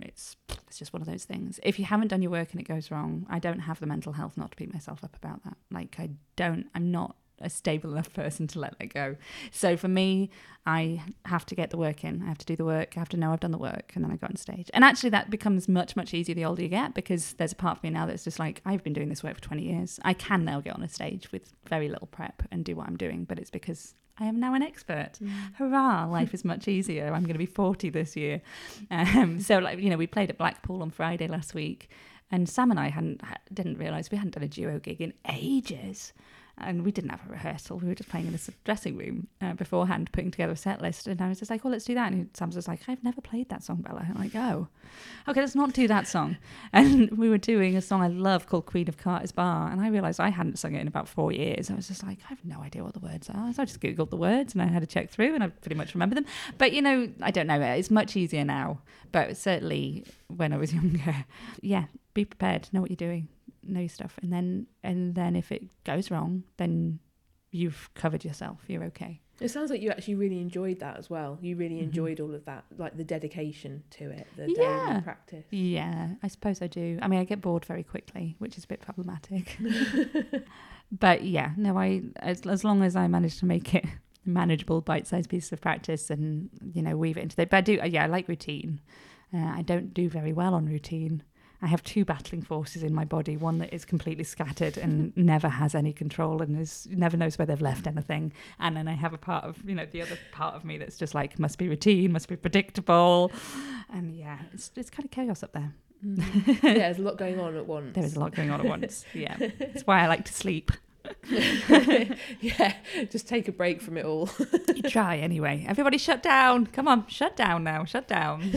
[0.00, 1.58] It's it's just one of those things.
[1.62, 4.12] If you haven't done your work and it goes wrong, I don't have the mental
[4.12, 5.56] health not to beat myself up about that.
[5.70, 9.16] Like I don't, I'm not a stable enough person to let that go.
[9.50, 10.30] So for me,
[10.66, 12.22] I have to get the work in.
[12.22, 12.94] I have to do the work.
[12.96, 14.70] I have to know I've done the work, and then I go on stage.
[14.74, 17.78] And actually, that becomes much much easier the older you get because there's a part
[17.78, 20.00] of me now that's just like I've been doing this work for 20 years.
[20.02, 22.96] I can now get on a stage with very little prep and do what I'm
[22.96, 25.12] doing, but it's because I am now an expert.
[25.22, 25.54] Mm.
[25.54, 26.06] Hurrah!
[26.06, 27.06] Life is much easier.
[27.06, 28.40] I'm going to be 40 this year.
[28.90, 31.90] Um, so, like you know, we played at Blackpool on Friday last week,
[32.30, 33.20] and Sam and I hadn't
[33.52, 36.12] didn't realise we hadn't done a duo gig in ages
[36.58, 37.78] and we didn't have a rehearsal.
[37.78, 41.06] We were just playing in this dressing room uh, beforehand, putting together a set list.
[41.06, 43.20] And I was just like, "Oh, let's do that." And Sam's just like, "I've never
[43.20, 44.68] played that song, Bella." I'm like, "Oh,
[45.28, 46.36] okay, let's not do that song."
[46.72, 49.88] And we were doing a song I love called "Queen of Carter's Bar," and I
[49.88, 51.70] realised I hadn't sung it in about four years.
[51.70, 53.80] I was just like, "I have no idea what the words are." So I just
[53.80, 56.26] googled the words and I had to check through, and I pretty much remember them.
[56.58, 57.60] But you know, I don't know.
[57.60, 58.80] It's much easier now,
[59.12, 61.26] but certainly when I was younger,
[61.60, 63.28] yeah, be prepared, know what you're doing
[63.68, 66.98] know stuff and then and then if it goes wrong then
[67.50, 69.20] you've covered yourself you're okay.
[69.38, 71.36] It sounds like you actually really enjoyed that as well.
[71.42, 71.84] You really mm-hmm.
[71.84, 74.88] enjoyed all of that like the dedication to it the yeah.
[74.88, 75.44] daily practice.
[75.50, 76.98] Yeah i suppose i do.
[77.02, 79.56] I mean i get bored very quickly which is a bit problematic.
[80.92, 83.84] But yeah no i as, as long as i manage to make it
[84.24, 87.78] manageable bite-sized pieces of practice and you know weave it into it but i do
[87.84, 88.80] yeah i like routine.
[89.34, 91.22] Uh, i don't do very well on routine
[91.66, 95.48] I have two battling forces in my body one that is completely scattered and never
[95.48, 98.32] has any control and is never knows where they've left anything.
[98.60, 100.96] And then I have a part of, you know, the other part of me that's
[100.96, 103.32] just like, must be routine, must be predictable.
[103.92, 105.74] And yeah, it's, it's kind of chaos up there.
[106.06, 106.62] Mm.
[106.62, 107.96] yeah, there's a lot going on at once.
[107.96, 109.04] There is a lot going on at once.
[109.12, 109.36] Yeah.
[109.58, 110.70] That's why I like to sleep.
[112.40, 112.76] yeah,
[113.10, 114.30] just take a break from it all.
[114.72, 115.66] you try anyway.
[115.68, 116.66] Everybody shut down.
[116.66, 117.84] Come on, shut down now.
[117.84, 118.52] Shut down.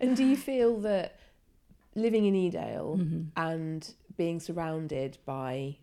[0.00, 1.19] and do you feel that
[1.94, 3.22] living in Edale mm-hmm.
[3.36, 5.76] and being surrounded by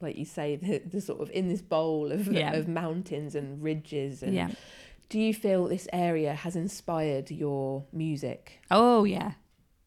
[0.00, 2.52] like you say, the, the sort of in this bowl of Yeah.
[2.54, 4.22] of mountains and ridges.
[4.22, 4.50] And Yeah.
[5.08, 8.60] Do you feel this area has inspired your music?
[8.70, 9.32] Oh yeah.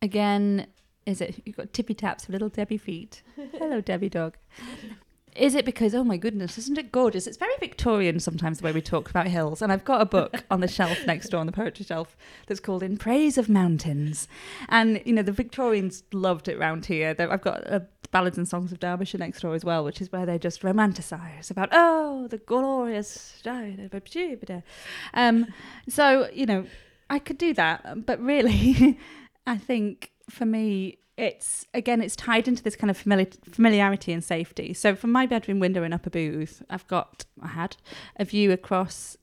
[0.01, 0.67] Again,
[1.05, 3.23] is it you've got tippy taps for little Debbie feet?
[3.53, 4.37] Hello, Debbie dog.
[5.35, 7.27] Is it because oh my goodness, isn't it gorgeous?
[7.27, 9.61] It's very Victorian sometimes the way we talk about hills.
[9.61, 12.15] And I've got a book on the shelf next door on the poetry shelf
[12.47, 14.27] that's called In Praise of Mountains.
[14.69, 17.15] And you know the Victorians loved it round here.
[17.17, 20.25] I've got uh, ballads and songs of Derbyshire next door as well, which is where
[20.25, 23.41] they just romanticise about oh the glorious.
[25.13, 25.47] Um,
[25.89, 26.65] so you know
[27.09, 28.99] I could do that, but really,
[29.47, 34.23] I think for me, it's again, it's tied into this kind of familiar, familiarity and
[34.23, 34.73] safety.
[34.73, 37.77] So from my bedroom window in Upper Booth, I've got, I had
[38.17, 39.17] a view across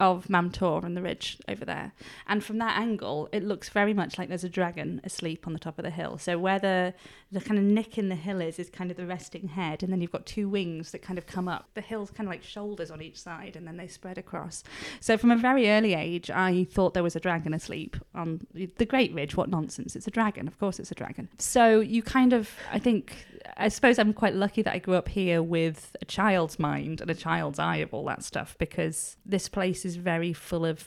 [0.00, 1.92] of Mam Tor and the ridge over there.
[2.26, 5.58] And from that angle, it looks very much like there's a dragon asleep on the
[5.58, 6.16] top of the hill.
[6.18, 6.94] So where the,
[7.30, 9.82] the kind of nick in the hill is, is kind of the resting head.
[9.82, 11.68] And then you've got two wings that kind of come up.
[11.74, 14.64] The hill's kind of like shoulders on each side and then they spread across.
[15.00, 18.86] So from a very early age, I thought there was a dragon asleep on the
[18.86, 19.36] Great Ridge.
[19.36, 19.94] What nonsense.
[19.94, 20.48] It's a dragon.
[20.48, 21.28] Of course it's a dragon.
[21.38, 25.08] So you kind of, I think, I suppose I'm quite lucky that I grew up
[25.08, 29.48] here with a child's mind and a child's eye of all that stuff because this
[29.48, 30.84] place is very full of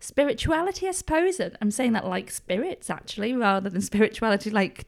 [0.00, 1.40] spirituality, I suppose.
[1.60, 4.86] I'm saying that like spirits, actually, rather than spirituality, like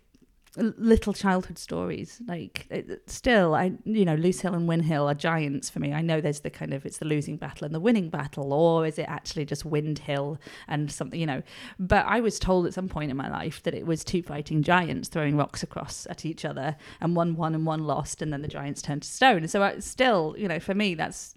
[0.56, 2.20] little childhood stories.
[2.26, 5.92] Like, it, still, I, you know, Loose Hill and Win Hill are giants for me.
[5.92, 8.84] I know there's the kind of, it's the losing battle and the winning battle, or
[8.84, 11.42] is it actually just Wind Hill and something, you know?
[11.78, 14.62] But I was told at some point in my life that it was two fighting
[14.62, 18.42] giants throwing rocks across at each other, and one won and one lost, and then
[18.42, 19.46] the giants turned to stone.
[19.46, 21.36] So I, still, you know, for me, that's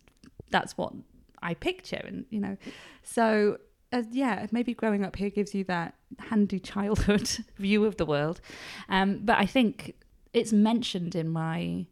[0.50, 0.94] that's what
[1.42, 2.58] I picture, and you know,
[3.04, 3.58] so
[3.94, 8.42] uh, yeah, maybe growing up here gives you that handy childhood view of the world.
[8.90, 9.96] Um, but I think
[10.34, 11.86] it's mentioned in my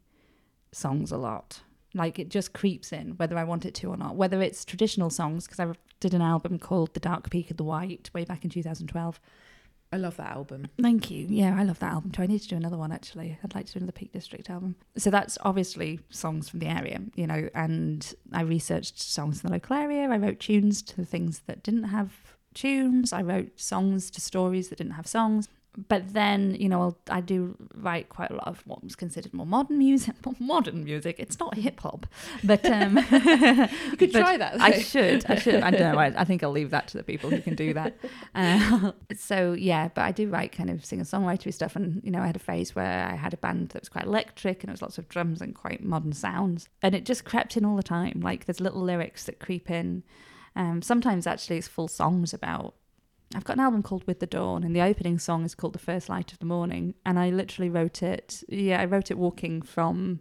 [0.72, 1.62] songs a lot.
[1.94, 4.16] Like it just creeps in, whether I want it to or not.
[4.16, 7.64] Whether it's traditional songs, because I did an album called The Dark Peak and the
[7.64, 9.20] White way back in 2012.
[9.94, 10.68] I love that album.
[10.82, 11.28] Thank you.
[11.30, 12.22] Yeah, I love that album too.
[12.22, 13.38] I need to do another one actually.
[13.44, 14.76] I'd like to do another Peak District album.
[14.98, 19.54] So that's obviously songs from the area, you know, and I researched songs in the
[19.54, 20.08] local area.
[20.10, 22.12] I wrote tunes to things that didn't have
[22.54, 23.12] tunes.
[23.12, 25.50] I wrote songs to stories that didn't have songs.
[25.88, 29.34] But then, you know, I'll, I do write quite a lot of what was considered
[29.34, 30.16] more modern music.
[30.26, 31.16] More modern music.
[31.18, 32.06] It's not hip hop,
[32.44, 34.60] but um, You could try that.
[34.60, 35.26] I should.
[35.30, 35.64] I should.
[35.64, 36.00] I don't know.
[36.00, 37.98] I, I think I'll leave that to the people who can do that.
[38.34, 42.22] Uh, so yeah, but I do write kind of singer songwritery stuff, and you know,
[42.22, 44.74] I had a phase where I had a band that was quite electric, and it
[44.74, 47.84] was lots of drums and quite modern sounds, and it just crept in all the
[47.84, 48.22] time.
[48.22, 50.04] Like there's little lyrics that creep in.
[50.56, 52.76] Um, sometimes actually it's full songs about.
[53.34, 55.80] I've got an album called With the Dawn, and the opening song is called The
[55.80, 58.44] First Light of the Morning, and I literally wrote it.
[58.50, 60.20] Yeah, I wrote it walking from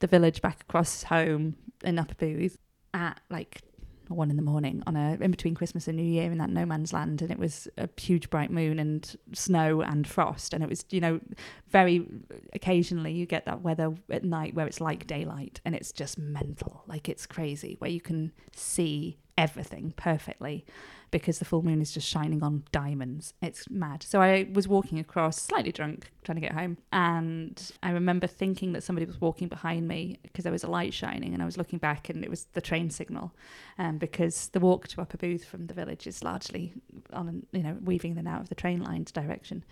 [0.00, 2.58] the village back across home in Upper Booth
[2.92, 3.62] at like
[4.08, 6.66] one in the morning on a in between Christmas and New Year in that no
[6.66, 10.68] man's land, and it was a huge bright moon and snow and frost, and it
[10.68, 11.20] was you know
[11.68, 12.06] very
[12.52, 16.82] occasionally you get that weather at night where it's like daylight and it's just mental,
[16.86, 20.66] like it's crazy where you can see everything perfectly
[21.12, 23.34] because the full moon is just shining on diamonds.
[23.40, 24.02] It's mad.
[24.02, 28.72] So I was walking across, slightly drunk, trying to get home, and I remember thinking
[28.72, 31.56] that somebody was walking behind me because there was a light shining, and I was
[31.56, 33.32] looking back, and it was the train signal,
[33.78, 36.72] um, because the walk to Upper Booth from the village is largely
[37.12, 39.64] on, you know, weaving in and out of the train lines direction.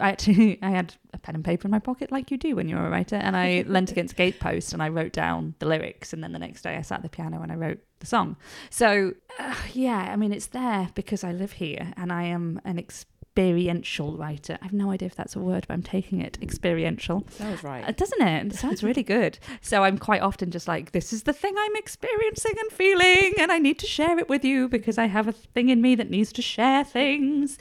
[0.00, 2.68] I actually, I had a pen and paper in my pocket, like you do when
[2.68, 6.12] you're a writer, and I leant against a gatepost and I wrote down the lyrics,
[6.12, 8.36] and then the next day I sat at the piano and I wrote the song.
[8.70, 10.48] So uh, yeah, I mean, it's
[10.88, 14.58] there because I live here and I am an experiential writer.
[14.60, 17.24] I have no idea if that's a word, but I'm taking it experiential.
[17.30, 17.84] Sounds right.
[17.86, 18.46] Uh, Doesn't it?
[18.46, 19.38] It sounds really good.
[19.60, 23.52] So I'm quite often just like, this is the thing I'm experiencing and feeling, and
[23.52, 26.10] I need to share it with you because I have a thing in me that
[26.10, 27.58] needs to share things.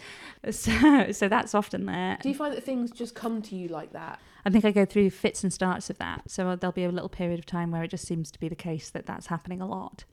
[0.51, 2.17] So, so that's often there.
[2.21, 4.19] Do you find that things just come to you like that?
[4.47, 6.31] I think I go through fits and starts of that.
[6.31, 8.55] So there'll be a little period of time where it just seems to be the
[8.55, 10.05] case that that's happening a lot.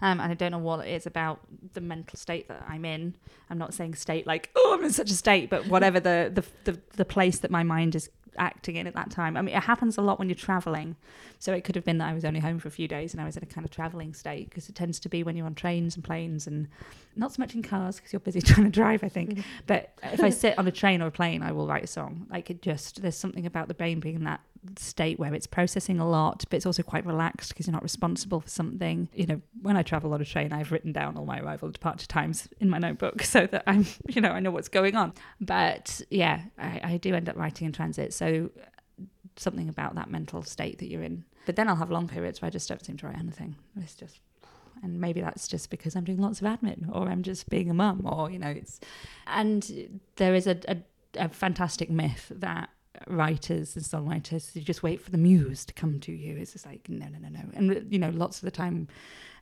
[0.00, 1.40] Um, and I don't know what it is about
[1.74, 3.16] the mental state that I'm in.
[3.50, 6.72] I'm not saying state like, oh, I'm in such a state, but whatever the, the,
[6.72, 9.36] the, the place that my mind is acting in at that time.
[9.36, 10.96] I mean, it happens a lot when you're traveling.
[11.38, 13.20] So it could have been that I was only home for a few days and
[13.20, 15.46] I was in a kind of traveling state because it tends to be when you're
[15.46, 16.68] on trains and planes and
[17.16, 19.30] not so much in cars because you're busy trying to drive, I think.
[19.30, 19.44] Mm.
[19.66, 22.26] But if I sit on a train or a plane, I will write a song.
[22.30, 24.40] Like it just, there's something about the brain being that
[24.76, 28.40] state where it's processing a lot, but it's also quite relaxed because you're not responsible
[28.40, 29.08] for something.
[29.14, 31.74] You know, when I travel on a train, I've written down all my arrival and
[31.74, 35.14] departure times in my notebook so that I'm, you know, I know what's going on.
[35.40, 38.14] But yeah, I, I do end up writing in transit.
[38.14, 38.50] So
[39.36, 41.24] something about that mental state that you're in.
[41.46, 43.56] But then I'll have long periods where I just don't seem to write anything.
[43.76, 44.20] It's just,
[44.82, 47.74] and maybe that's just because I'm doing lots of admin or I'm just being a
[47.74, 48.80] mum or, you know, it's,
[49.26, 50.76] and there is a, a,
[51.16, 52.68] a fantastic myth that
[53.06, 56.36] writers and songwriters, you just wait for the muse to come to you.
[56.36, 57.40] It's just like, no, no, no, no.
[57.54, 58.88] And, you know, lots of the time,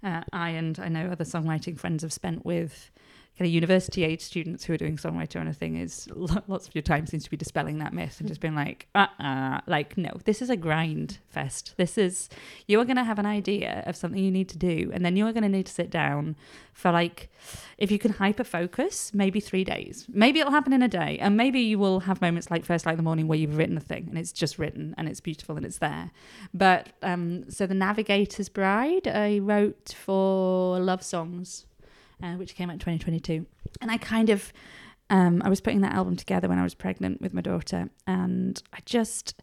[0.02, 2.90] uh, I and I know other songwriting friends have spent with
[3.38, 6.74] kind of university age students who are doing songwriter and a thing is lots of
[6.74, 9.96] your time seems to be dispelling that myth and just being like, uh uh like,
[9.96, 11.74] no, this is a grind fest.
[11.78, 12.28] This is,
[12.66, 15.16] you are going to have an idea of something you need to do, and then
[15.16, 16.36] you are going to need to sit down
[16.74, 17.30] for like,
[17.78, 20.06] if you can hyper focus, maybe three days.
[20.12, 22.92] Maybe it'll happen in a day, and maybe you will have moments like first light
[22.92, 25.56] in the morning where you've written a thing and it's just written and it's beautiful
[25.56, 26.10] and it's there.
[26.52, 31.66] But um, so the Navigator's Bride, I wrote for Love Songs
[32.22, 33.46] uh, which came out in 2022.
[33.80, 34.52] And I kind of,
[35.08, 38.62] um, I was putting that album together when I was pregnant with my daughter, and
[38.72, 39.40] I just,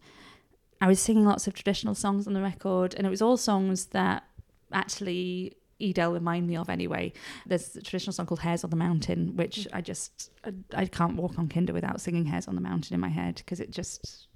[0.82, 3.88] I was singing lots of traditional songs on the record, and it was all songs
[3.88, 4.24] that
[4.72, 7.14] actually Edale remind me of anyway.
[7.46, 11.16] There's a traditional song called Hares on the Mountain, which I just I, I can't
[11.16, 14.27] walk on Kinder without singing Hares on the Mountain in my head because it just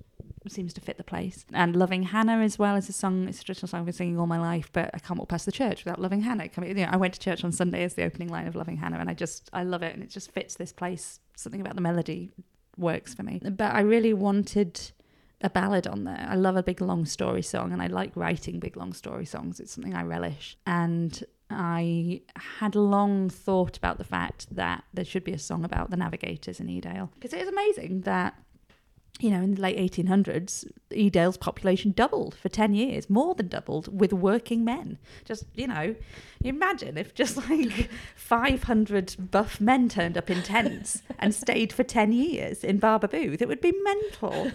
[0.49, 1.45] seems to fit the place.
[1.53, 4.19] And Loving Hannah as well as a song, it's a traditional song I've been singing
[4.19, 6.49] all my life, but I can't walk past the church without Loving Hannah.
[6.65, 8.97] you know, I went to church on Sunday as the opening line of Loving Hannah,
[8.97, 11.19] and I just, I love it, and it just fits this place.
[11.35, 12.31] Something about the melody
[12.77, 13.39] works for me.
[13.43, 14.79] But I really wanted
[15.41, 16.27] a ballad on there.
[16.29, 19.59] I love a big long story song, and I like writing big long story songs.
[19.59, 20.57] It's something I relish.
[20.65, 22.21] And I
[22.59, 26.59] had long thought about the fact that there should be a song about the navigators
[26.59, 28.35] in Edale because it is amazing that
[29.21, 33.99] you know, in the late 1800s, Edale's population doubled for 10 years, more than doubled
[33.99, 34.97] with working men.
[35.25, 35.95] Just, you know,
[36.43, 42.11] imagine if just like 500 buff men turned up in tents and stayed for 10
[42.11, 43.43] years in Barber Booth.
[43.43, 44.51] It would be mental.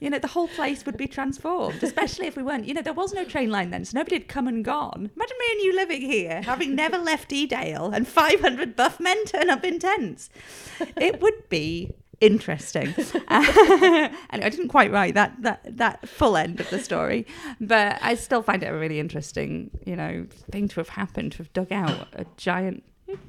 [0.00, 2.92] You know, the whole place would be transformed, especially if we weren't, you know, there
[2.92, 5.10] was no train line then, so nobody had come and gone.
[5.16, 9.50] Imagine me and you living here, having never left Edale, and 500 buff men turn
[9.50, 10.30] up in tents.
[10.96, 12.94] It would be interesting.
[13.28, 17.26] and I didn't quite write that that that full end of the story,
[17.60, 21.38] but I still find it a really interesting, you know, thing to have happened to
[21.38, 22.82] have dug out a giant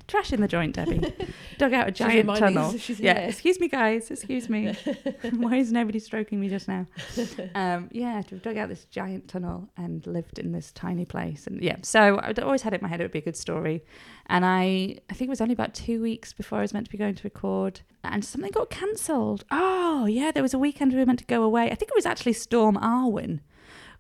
[0.08, 1.14] trash in the joint, Debbie.
[1.58, 2.74] Dug out a giant tunnel.
[2.98, 4.12] Yeah, excuse me, guys.
[4.12, 4.76] Excuse me.
[5.36, 6.86] Why is nobody stroking me just now?
[7.56, 11.48] Um, yeah, to have dug out this giant tunnel and lived in this tiny place,
[11.48, 11.78] and yeah.
[11.84, 13.84] So I'd always had it in my head it would be a good story,
[14.28, 16.92] and I I think it was only about two weeks before I was meant to
[16.92, 19.46] be going to record, and something got cancelled.
[19.52, 21.66] Oh yeah, there was a weekend we were meant to go away.
[21.72, 23.40] I think it was actually Storm Arwen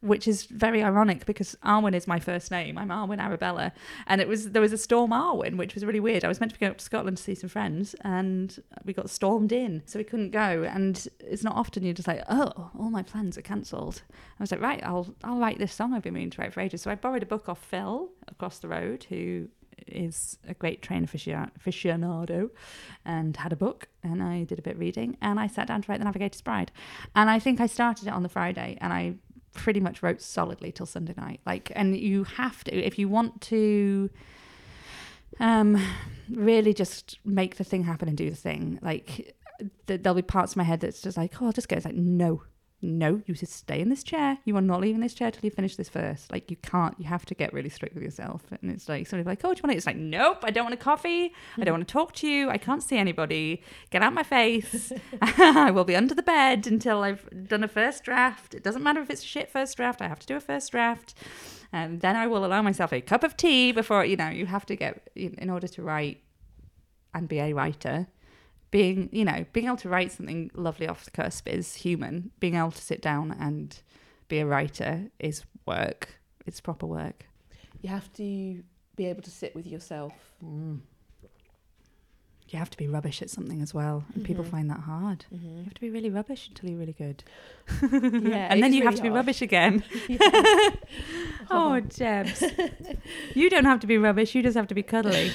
[0.05, 2.77] which is very ironic because Arwen is my first name.
[2.77, 3.73] I'm Arwen Arabella,
[4.07, 6.23] and it was there was a storm Arwen, which was really weird.
[6.23, 8.93] I was meant to be going up to Scotland to see some friends, and we
[8.93, 10.63] got stormed in, so we couldn't go.
[10.63, 14.03] And it's not often you're just like, oh, all my plans are cancelled.
[14.39, 16.61] I was like, right, I'll I'll write this song I've been meaning to write for
[16.61, 16.83] ages.
[16.83, 19.49] So I borrowed a book off Phil across the road, who
[19.87, 22.49] is a great train aficionado
[23.05, 25.81] and had a book and I did a bit of reading and I sat down
[25.81, 26.71] to write The Navigator's Bride.
[27.15, 29.15] And I think I started it on the Friday and I
[29.55, 31.41] pretty much wrote solidly till Sunday night.
[31.45, 34.09] Like, and you have to if you want to
[35.39, 35.81] um
[36.29, 38.79] really just make the thing happen and do the thing.
[38.81, 39.35] Like,
[39.87, 41.75] th- there'll be parts of my head that's just like, oh, I'll just go.
[41.75, 42.43] It's like, no,
[42.81, 44.37] no, you just stay in this chair.
[44.45, 46.31] You are not leaving this chair till you finish this first.
[46.31, 46.93] Like you can't.
[46.99, 48.43] You have to get really strict with yourself.
[48.61, 49.77] And it's like somebody like, oh, do you want it?
[49.77, 51.33] It's like, nope, I don't want a coffee.
[51.57, 52.49] I don't want to talk to you.
[52.49, 53.63] I can't see anybody.
[53.89, 54.91] Get out my face.
[55.21, 58.53] I will be under the bed until I've done a first draft.
[58.53, 60.01] It doesn't matter if it's a shit first draft.
[60.01, 61.15] I have to do a first draft,
[61.71, 64.05] and then I will allow myself a cup of tea before.
[64.05, 66.21] You know, you have to get in order to write
[67.13, 68.07] and be a writer
[68.75, 72.31] being, you know, being able to write something lovely off the cusp is human.
[72.41, 73.73] Being able to sit down and
[74.27, 76.19] be a writer is work.
[76.45, 77.25] It's proper work.
[77.81, 78.61] You have to
[78.97, 80.11] be able to sit with yourself.
[80.43, 80.81] Mm
[82.47, 84.23] you have to be rubbish at something as well, and mm-hmm.
[84.23, 85.25] people find that hard.
[85.33, 85.57] Mm-hmm.
[85.57, 87.23] You have to be really rubbish until you're really good.
[87.81, 89.03] Yeah, and then you really have to hard.
[89.03, 89.83] be rubbish again.
[91.49, 92.43] oh, Jebs,
[93.33, 94.35] you don't have to be rubbish.
[94.35, 95.31] You just have to be cuddly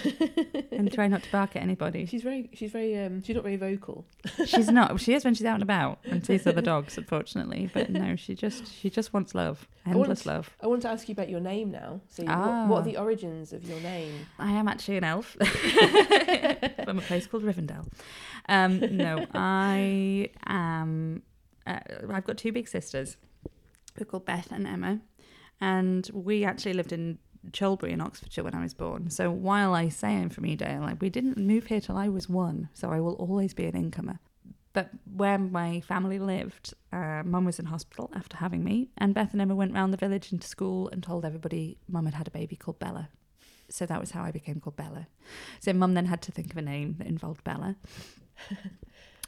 [0.70, 2.06] and try not to bark at anybody.
[2.06, 4.04] She's very, she's very, um, she's not very vocal.
[4.46, 5.00] she's not.
[5.00, 7.70] She is when she's out and about and sees other dogs, unfortunately.
[7.74, 10.50] But no, she just, she just wants love, endless I want, love.
[10.62, 12.00] I want to ask you about your name now.
[12.08, 12.66] So, ah.
[12.66, 14.26] what, what, are the origins of your name?
[14.38, 15.36] I am actually an elf
[17.01, 17.86] a place called Rivendell.
[18.48, 21.22] Um, no, I am.
[21.66, 21.80] Uh,
[22.11, 23.16] I've got two big sisters.
[23.96, 25.01] They're called Beth and Emma,
[25.61, 27.18] and we actually lived in
[27.51, 29.11] Cholbury in Oxfordshire when I was born.
[29.11, 32.28] So while I say I'm from Edale, like we didn't move here till I was
[32.28, 34.20] one, so I will always be an incomer.
[34.72, 39.32] but where my family lived, uh, mum was in hospital after having me, and Beth
[39.32, 42.30] and Emma went round the village into school and told everybody mum had had a
[42.30, 43.09] baby called Bella.
[43.70, 45.06] So that was how I became called Bella.
[45.60, 47.76] So mum then had to think of a name that involved Bella.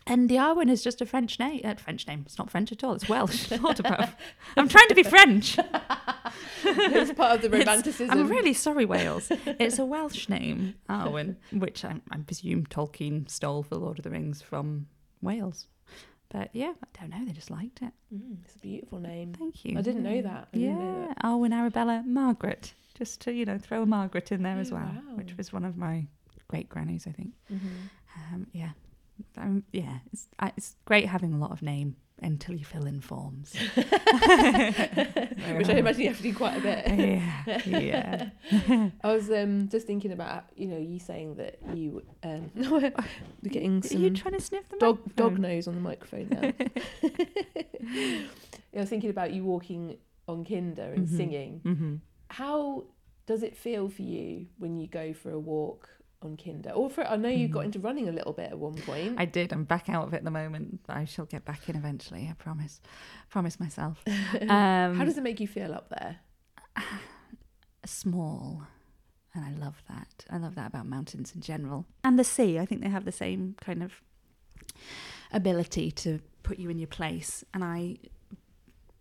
[0.06, 1.60] And the Arwen is just a French name.
[1.64, 2.22] Uh, French name.
[2.26, 2.94] It's not French at all.
[2.94, 3.50] It's Welsh.
[3.52, 4.16] Above.
[4.56, 5.58] I'm trying to be French.
[6.64, 8.06] it's part of the romanticism.
[8.06, 9.30] It's, I'm really sorry, Wales.
[9.30, 14.10] It's a Welsh name, Arwen, which I, I presume Tolkien stole for Lord of the
[14.10, 14.88] Rings from
[15.20, 15.68] Wales.
[16.32, 17.24] But yeah, I don't know.
[17.26, 17.92] They just liked it.
[18.14, 19.34] Mm, it's a beautiful name.
[19.38, 19.78] Thank you.
[19.78, 20.48] I didn't know that.
[20.54, 21.18] I yeah, know that.
[21.22, 22.72] Arwen, Arabella, Margaret.
[22.96, 25.14] Just to you know, throw a Margaret in there as Oh, well, wow.
[25.16, 26.06] which was one of my
[26.48, 27.32] great grannies, I think.
[27.52, 28.34] Mm-hmm.
[28.34, 28.70] Um, yeah,
[29.36, 29.98] um, yeah.
[30.12, 33.52] It's it's great having a lot of name until you fill in forms.
[33.74, 33.88] Which
[35.68, 36.86] I imagine you have to do quite a bit.
[37.66, 38.28] yeah, yeah.
[39.04, 42.92] I was um, just thinking about you know you saying that you um, we're
[43.48, 46.52] getting Are you trying to sniff the dog dog nose on the microphone now.
[48.74, 49.96] I was thinking about you walking
[50.28, 51.16] on Kinder and Mhm.
[51.16, 51.60] singing.
[51.64, 51.94] Mm-hmm.
[52.28, 52.84] How
[53.26, 55.88] does it feel for you when you go for a walk
[56.24, 56.70] on Kinder?
[56.70, 57.66] Or for I know you got Mhm.
[57.66, 59.14] into running a little bit at one point.
[59.18, 59.52] I did.
[59.52, 60.80] I'm back out of it at the moment.
[60.88, 62.28] I shall get back in eventually.
[62.30, 62.80] I promise.
[63.30, 64.02] Promise myself.
[64.42, 66.20] Um, How does it make you feel up there?
[67.84, 68.62] small?
[69.34, 70.24] And I love that.
[70.30, 72.58] I love that about mountains in general and the sea.
[72.58, 74.02] I think they have the same kind of
[75.32, 77.96] ability to put you in your place, and I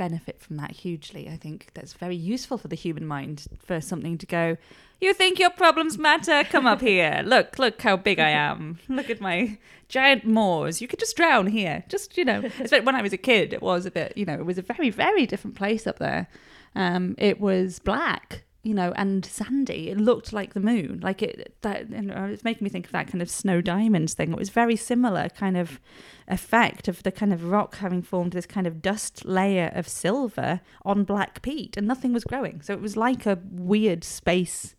[0.01, 1.29] benefit from that hugely.
[1.29, 4.57] I think that's very useful for the human mind for something to go.
[4.99, 6.43] You think your problems matter?
[6.43, 7.21] Come up here.
[7.23, 8.79] Look, look how big I am.
[8.89, 10.81] Look at my giant moors.
[10.81, 11.83] You could just drown here.
[11.87, 14.17] Just you know, when I was a kid, it was a bit.
[14.17, 16.27] You know, it was a very, very different place up there.
[16.73, 19.89] Um, it was black, you know, and sandy.
[19.89, 20.99] It looked like the moon.
[21.01, 21.55] Like it.
[21.61, 24.31] That you know, it's making me think of that kind of snow diamonds thing.
[24.31, 25.79] It was very similar kind of
[26.27, 30.61] effect of the kind of rock having formed this kind of dust layer of silver
[30.85, 32.61] on black peat, and nothing was growing.
[32.61, 34.75] So it was like a weird space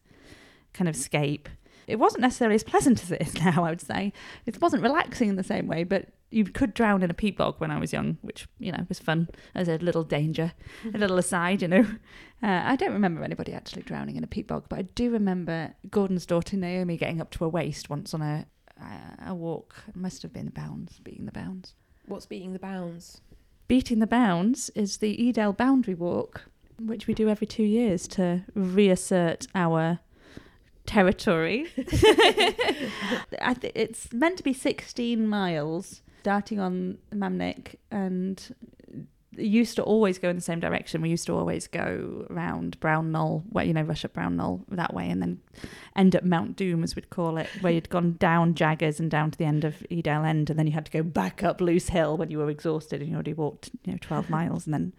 [0.72, 1.48] kind of scape.
[1.86, 4.12] It wasn't necessarily as pleasant as it is now, I would say.
[4.46, 7.56] It wasn't relaxing in the same way, but you could drown in a peat bog
[7.58, 10.52] when I was young, which, you know, was fun as a little danger,
[10.94, 11.86] a little aside, you know.
[12.44, 15.76] Uh, I don't remember anybody actually drowning in a peat bog, but I do remember
[15.88, 18.46] Gordon's daughter Naomi getting up to her waist once on a,
[18.82, 19.76] uh, a walk.
[19.86, 21.74] It must have been the bounds, beating the bounds.
[22.06, 23.20] What's beating the bounds?
[23.68, 26.46] Beating the Bounds is the Edale Boundary Walk,
[26.78, 30.00] which we do every two years to reassert our
[30.86, 31.66] territory.
[33.40, 38.54] I th- it's meant to be 16 miles, starting on Mam Nick, and
[39.36, 41.00] used to always go in the same direction.
[41.00, 44.64] We used to always go around Brown Knoll, where you know, rush up Brown Knoll
[44.68, 45.40] that way, and then
[45.96, 49.30] end at Mount Doom, as we'd call it, where you'd gone down Jaggers and down
[49.30, 51.88] to the end of Edale End, and then you had to go back up Loose
[51.88, 54.92] Hill when you were exhausted and you already walked, you know, 12 miles, and then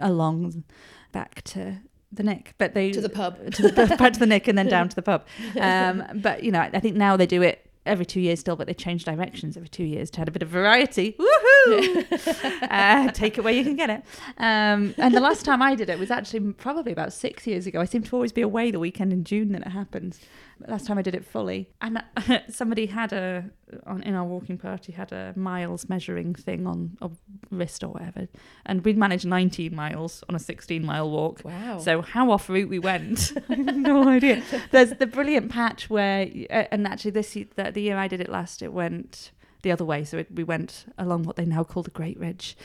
[0.00, 0.64] along
[1.12, 1.78] back to
[2.16, 2.54] the Nick.
[2.58, 3.38] But they To the pub.
[3.52, 5.24] to the back to the Nick and then down to the pub.
[5.60, 8.66] Um, but you know, I think now they do it every two years still, but
[8.66, 11.16] they change directions every two years to add a bit of variety.
[11.18, 11.53] Woohoo!
[12.70, 14.02] uh, take it where you can get it.
[14.38, 17.80] Um, and the last time I did it was actually probably about six years ago.
[17.80, 20.20] I seem to always be away the weekend in June that it happens.
[20.60, 23.50] But last time I did it fully, and uh, somebody had a
[23.86, 27.10] on in our walking party had a miles measuring thing on a
[27.50, 28.28] wrist or whatever,
[28.64, 31.40] and we'd managed 19 miles on a 16 mile walk.
[31.44, 31.78] Wow.
[31.78, 34.42] So how off route we went, I have no idea.
[34.70, 38.28] There's the brilliant patch where, uh, and actually this the, the year I did it
[38.28, 39.32] last, it went
[39.64, 40.04] the other way.
[40.04, 42.56] So it, we went along what they now call the Great Ridge,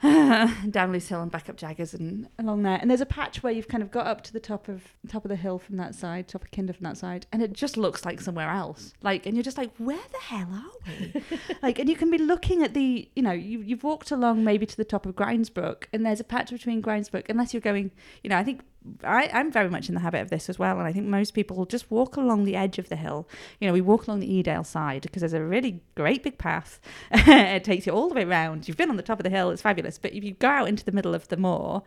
[0.02, 2.78] down Loose Hill and back up Jaggers and along there.
[2.80, 5.24] And there's a patch where you've kind of got up to the top of top
[5.24, 7.76] of the hill from that side, top of Kinder from that side, and it just
[7.76, 8.94] looks like somewhere else.
[9.02, 11.22] Like, and you're just like, where the hell are we?
[11.62, 14.64] like, and you can be looking at the, you know, you, you've walked along maybe
[14.66, 17.90] to the top of Grindsbrook, and there's a patch between Grindsbrook, unless you're going,
[18.22, 18.62] you know, I think
[19.04, 21.32] I, I'm very much in the habit of this as well, and I think most
[21.34, 23.28] people just walk along the edge of the hill.
[23.60, 26.80] You know, we walk along the Edale side because there's a really great big path.
[27.10, 28.66] it takes you all the way around.
[28.66, 29.98] You've been on the top of the hill, it's fabulous.
[29.98, 31.82] But if you go out into the middle of the moor,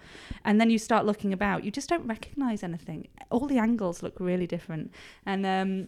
[0.46, 3.08] and then you start looking about, you just don't recognise anything.
[3.30, 4.92] All the angles look really different,
[5.26, 5.88] and um,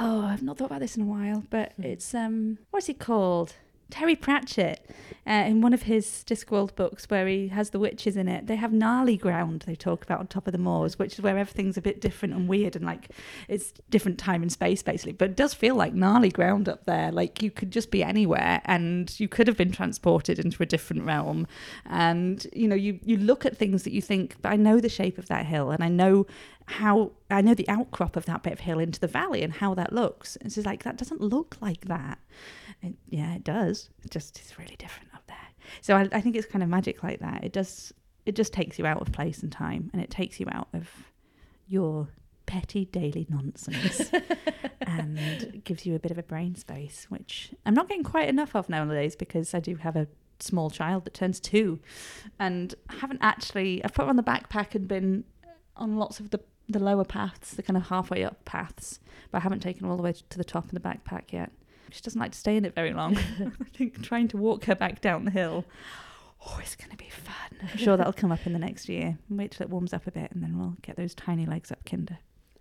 [0.00, 1.84] oh, I've not thought about this in a while, but Hmm.
[1.84, 3.54] it's um, what's he called?
[3.92, 4.88] Terry Pratchett,
[5.26, 8.56] uh, in one of his Discworld books where he has the witches in it, they
[8.56, 11.76] have gnarly ground they talk about on top of the moors, which is where everything's
[11.76, 13.10] a bit different and weird and like
[13.48, 15.12] it's different time and space basically.
[15.12, 17.12] But it does feel like gnarly ground up there.
[17.12, 21.04] Like you could just be anywhere and you could have been transported into a different
[21.04, 21.46] realm.
[21.84, 24.88] And you know, you you look at things that you think, but I know the
[24.88, 26.26] shape of that hill and I know
[26.66, 29.74] how I know the outcrop of that bit of hill into the valley and how
[29.74, 30.36] that looks.
[30.36, 32.18] And she's like, that doesn't look like that.
[32.82, 33.90] And yeah, it does.
[34.04, 35.36] It just it's really different up there.
[35.80, 37.44] So I, I think it's kind of magic like that.
[37.44, 37.92] It does.
[38.24, 40.88] It just takes you out of place and time, and it takes you out of
[41.66, 42.08] your
[42.46, 44.10] petty daily nonsense
[44.82, 48.54] and gives you a bit of a brain space, which I'm not getting quite enough
[48.54, 50.06] of nowadays because I do have a
[50.38, 51.78] small child that turns two
[52.38, 55.24] and I haven't actually I've put her on the backpack and been
[55.76, 56.40] on lots of the
[56.72, 59.00] the lower paths, the kind of halfway up paths,
[59.30, 61.52] but I haven't taken all the way to the top in the backpack yet.
[61.90, 63.16] She doesn't like to stay in it very long.
[63.60, 65.64] I think trying to walk her back down the hill,
[66.46, 67.68] oh, it's going to be fun.
[67.70, 69.18] I'm sure that'll come up in the next year.
[69.28, 71.84] Wait till it warms up a bit and then we'll get those tiny legs up
[71.84, 72.18] kinder.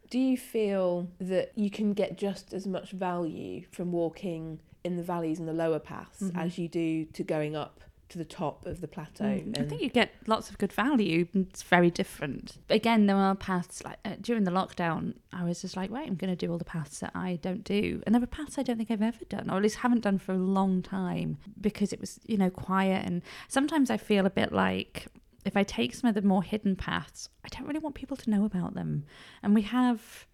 [0.10, 5.04] Do you feel that you can get just as much value from walking in the
[5.04, 6.38] valleys and the lower paths mm-hmm.
[6.38, 7.82] as you do to going up
[8.12, 9.24] to the top of the plateau.
[9.24, 9.60] Mm.
[9.60, 11.28] I think you get lots of good value.
[11.34, 12.58] It's very different.
[12.70, 15.16] Again, there are paths like uh, during the lockdown.
[15.34, 17.64] I was just like, wait, I'm going to do all the paths that I don't
[17.64, 20.02] do, and there were paths I don't think I've ever done, or at least haven't
[20.02, 23.06] done for a long time, because it was you know quiet.
[23.06, 25.08] And sometimes I feel a bit like
[25.46, 28.30] if I take some of the more hidden paths, I don't really want people to
[28.30, 29.06] know about them.
[29.42, 30.28] And we have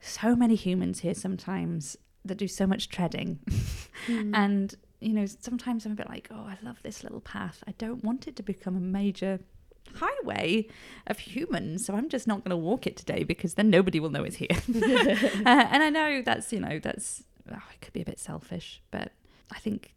[0.00, 3.38] so many humans here sometimes that do so much treading.
[4.06, 4.32] Mm.
[4.34, 7.62] and you know, sometimes I'm a bit like, oh, I love this little path.
[7.66, 9.40] I don't want it to become a major
[9.94, 10.66] highway
[11.06, 14.10] of humans, so I'm just not going to walk it today because then nobody will
[14.10, 14.48] know it's here.
[15.46, 18.82] uh, and I know that's, you know, that's, oh, it could be a bit selfish,
[18.90, 19.12] but
[19.52, 19.94] I think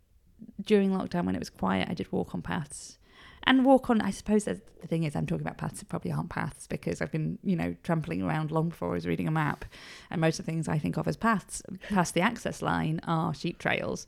[0.64, 2.98] during lockdown when it was quiet, I did walk on paths
[3.44, 4.02] and walk on.
[4.02, 7.12] I suppose the thing is, I'm talking about paths that probably aren't paths because I've
[7.12, 9.66] been, you know, trampling around long before I was reading a map.
[10.10, 13.34] And most of the things I think of as paths past the access line are
[13.34, 14.06] sheep trails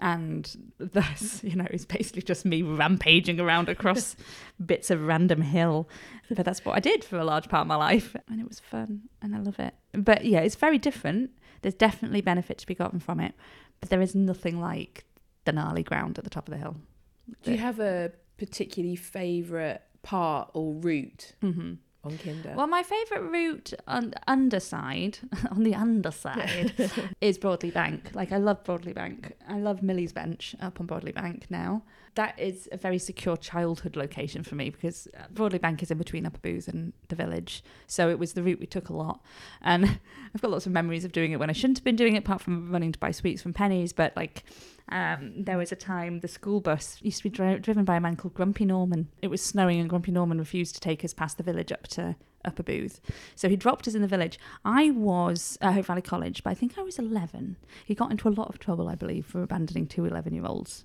[0.00, 4.16] and thus you know it's basically just me rampaging around across
[4.66, 5.88] bits of random hill.
[6.30, 8.16] But that's what i did for a large part of my life.
[8.28, 9.02] And it was fun.
[9.22, 9.74] And i love it.
[9.92, 11.30] But yeah it's very different.
[11.62, 13.34] There's definitely benefit to be gotten from it.
[13.80, 15.04] But there is nothing like
[15.44, 16.76] the gnarly ground at the top of the hill.
[17.42, 21.32] Do you have a particularly favorite part or route?
[21.42, 21.74] Mm-hmm
[22.04, 22.54] on Kinder?
[22.56, 25.18] Well, my favourite route on the underside,
[25.50, 26.72] on the underside,
[27.20, 28.10] is Broadlee Bank.
[28.14, 29.34] Like I love Broadlee Bank.
[29.48, 31.82] I love Millie's Bench up on Broadlee Bank now.
[32.14, 36.26] That is a very secure childhood location for me because Broadlee Bank is in between
[36.26, 37.64] Upper Booth and the village.
[37.86, 39.20] So it was the route we took a lot.
[39.62, 39.84] And
[40.34, 42.18] I've got lots of memories of doing it when I shouldn't have been doing it,
[42.18, 43.92] apart from running to buy sweets from Penneys.
[43.94, 44.44] But like
[44.90, 48.00] um, there was a time the school bus used to be dri- driven by a
[48.00, 49.08] man called Grumpy Norman.
[49.22, 52.16] It was snowing, and Grumpy Norman refused to take us past the village up to
[52.44, 53.00] Upper Booth.
[53.34, 54.38] So he dropped us in the village.
[54.64, 57.56] I was at Hope Valley College, but I think I was 11.
[57.84, 60.84] He got into a lot of trouble, I believe, for abandoning two 11 year olds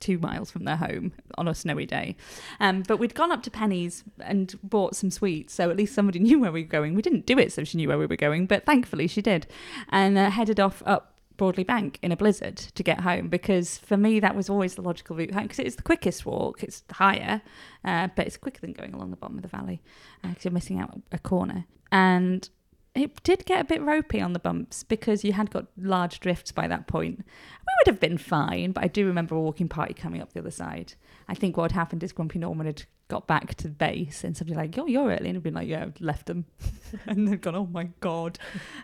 [0.00, 2.16] two, miles from their home on a snowy day.
[2.58, 6.18] Um, but we'd gone up to Penny's and bought some sweets, so at least somebody
[6.20, 6.94] knew where we were going.
[6.94, 9.46] We didn't do it so she knew where we were going, but thankfully she did.
[9.90, 13.96] And uh, headed off up Broadlee Bank in a blizzard to get home because for
[13.96, 16.62] me that was always the logical route home because it's the quickest walk.
[16.62, 17.40] It's higher,
[17.82, 19.80] uh, but it's quicker than going along the bottom of the valley
[20.20, 21.64] because uh, you're missing out a corner.
[21.90, 22.48] And
[22.94, 26.52] it did get a bit ropey on the bumps because you had got large drifts
[26.52, 27.18] by that point.
[27.18, 30.40] We would have been fine, but I do remember a walking party coming up the
[30.40, 30.94] other side.
[31.28, 34.36] I think what had happened is Grumpy Norman had got back to the base and
[34.36, 36.46] somebody like, "Yo, you're early," and I'd been like, "Yeah, I've left them,"
[37.06, 38.38] and they've gone, "Oh my god!"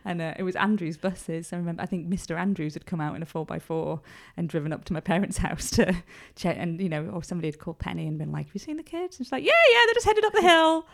[0.05, 1.53] And uh, it was Andrews buses.
[1.53, 2.37] I remember, I think Mr.
[2.37, 4.03] Andrews had come out in a four x four
[4.37, 5.95] and driven up to my parents' house to
[6.35, 8.77] check, and you know, or somebody had called Penny and been like, "Have you seen
[8.77, 10.87] the kids?" And she's like, "Yeah, yeah, they're just headed up the hill.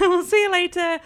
[0.00, 1.00] we'll see you later."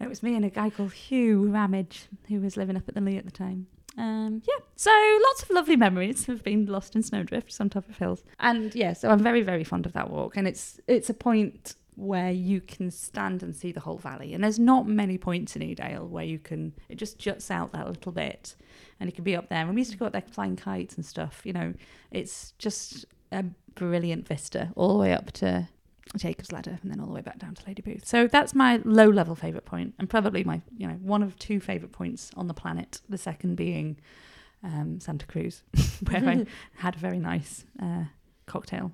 [0.00, 3.00] it was me and a guy called Hugh Ramage who was living up at the
[3.00, 3.66] Lee at the time.
[3.98, 4.90] Um, yeah, so
[5.24, 8.92] lots of lovely memories have been lost in snowdrifts on top of hills, and yeah,
[8.92, 12.60] so I'm very very fond of that walk, and it's it's a point where you
[12.60, 16.24] can stand and see the whole valley, and there's not many points in Edale where
[16.24, 18.56] you can it just juts out that little bit,
[18.98, 19.60] and you can be up there.
[19.60, 21.42] And we used to go up there flying kites and stuff.
[21.44, 21.74] You know,
[22.10, 25.68] it's just a brilliant vista all the way up to
[26.16, 28.06] Jacob's Ladder and then all the way back down to Lady Booth.
[28.06, 31.60] So that's my low level favourite point and probably my, you know, one of two
[31.60, 33.00] favourite points on the planet.
[33.08, 33.96] The second being
[34.62, 35.62] um, Santa Cruz,
[36.08, 36.46] where I
[36.76, 38.04] had a very nice uh,
[38.46, 38.92] cocktail.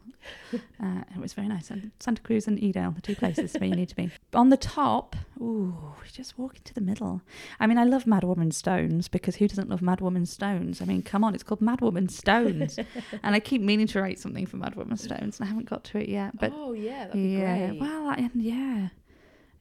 [0.52, 1.70] Uh, it was very nice.
[1.70, 4.11] And Santa Cruz and Edale, the two places where you need to be.
[4.35, 7.22] On the top, ooh, just walk into the middle.
[7.59, 10.83] I mean, I love Mad Woman Stones because who doesn't love Mad Woman Stones?
[10.83, 12.79] I mean, come on, it's called Mad Woman Stones.
[13.22, 15.85] and I keep meaning to write something for Mad Woman Stones and I haven't got
[15.85, 16.39] to it yet.
[16.39, 17.81] But oh, yeah, that'd be yeah, great.
[17.81, 18.89] Well, I, yeah.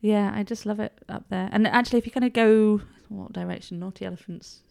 [0.02, 1.50] Yeah, I just love it up there.
[1.52, 3.80] And actually, if you kind of go, what direction?
[3.80, 4.64] Naughty Elephants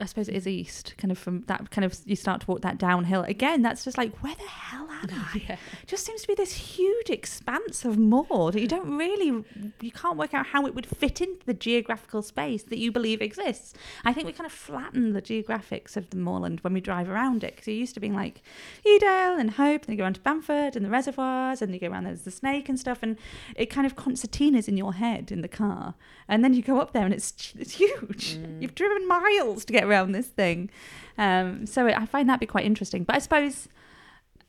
[0.00, 2.62] I suppose it is east, kind of from that kind of you start to walk
[2.62, 3.62] that downhill again.
[3.62, 5.42] That's just like where the hell am I?
[5.48, 5.56] yeah.
[5.86, 9.44] Just seems to be this huge expanse of moor that you don't really,
[9.80, 13.22] you can't work out how it would fit into the geographical space that you believe
[13.22, 13.74] exists.
[14.04, 17.44] I think we kind of flatten the geographics of the moorland when we drive around
[17.44, 18.42] it because you're used to being like
[18.84, 21.78] Edale and Hope, and then you go on to Bamford and the reservoirs, and you
[21.78, 23.16] go around there's the snake and stuff, and
[23.54, 25.94] it kind of concertinas in your head in the car,
[26.28, 28.36] and then you go up there and it's it's huge.
[28.36, 28.60] Mm.
[28.62, 30.70] You've driven miles to get around this thing.
[31.18, 33.04] Um, so I find that be quite interesting.
[33.04, 33.68] But I suppose.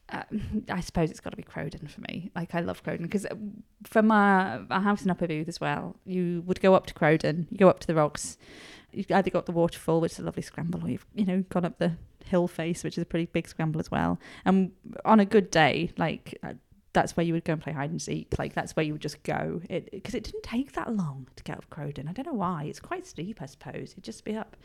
[0.07, 0.21] Uh,
[0.69, 2.29] I suppose it's got to be Crowden for me.
[2.35, 3.33] Like I love Crowden because uh,
[3.83, 7.47] from our, our house in Upper Booth as well, you would go up to Crowden,
[7.49, 8.37] you go up to the rocks,
[8.91, 11.65] you've either got the waterfall, which is a lovely scramble, or you've you know gone
[11.65, 11.93] up the
[12.25, 14.19] hill face, which is a pretty big scramble as well.
[14.45, 14.71] And
[15.05, 16.53] on a good day, like uh,
[16.95, 18.33] that's where you would go and play hide and seek.
[18.39, 19.61] Like that's where you would just go.
[19.69, 22.07] It because it didn't take that long to get up Crowden.
[22.07, 22.63] I don't know why.
[22.63, 23.91] It's quite steep, I suppose.
[23.91, 24.57] It'd just be up.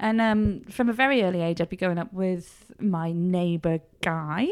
[0.00, 4.48] And um, from a very early age, I'd be going up with my neighbour Guy,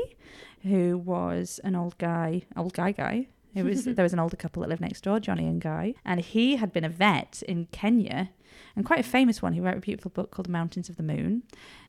[0.63, 3.27] who was an old guy, old guy guy.
[3.55, 6.21] It was there was an older couple that lived next door, Johnny and Guy, and
[6.21, 8.31] he had been a vet in Kenya,
[8.77, 9.55] and quite a famous one.
[9.55, 11.43] He wrote a beautiful book called The Mountains of the Moon,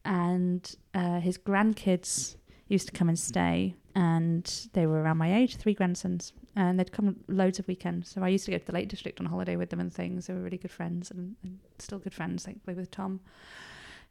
[0.05, 2.37] and uh, his grandkids
[2.69, 6.91] used to come and stay and they were around my age, three grandsons, and they'd
[6.91, 8.11] come loads of weekends.
[8.11, 10.27] So I used to go to the Lake District on holiday with them and things.
[10.27, 13.21] They were really good friends and, and still good friends, thankfully, with Tom,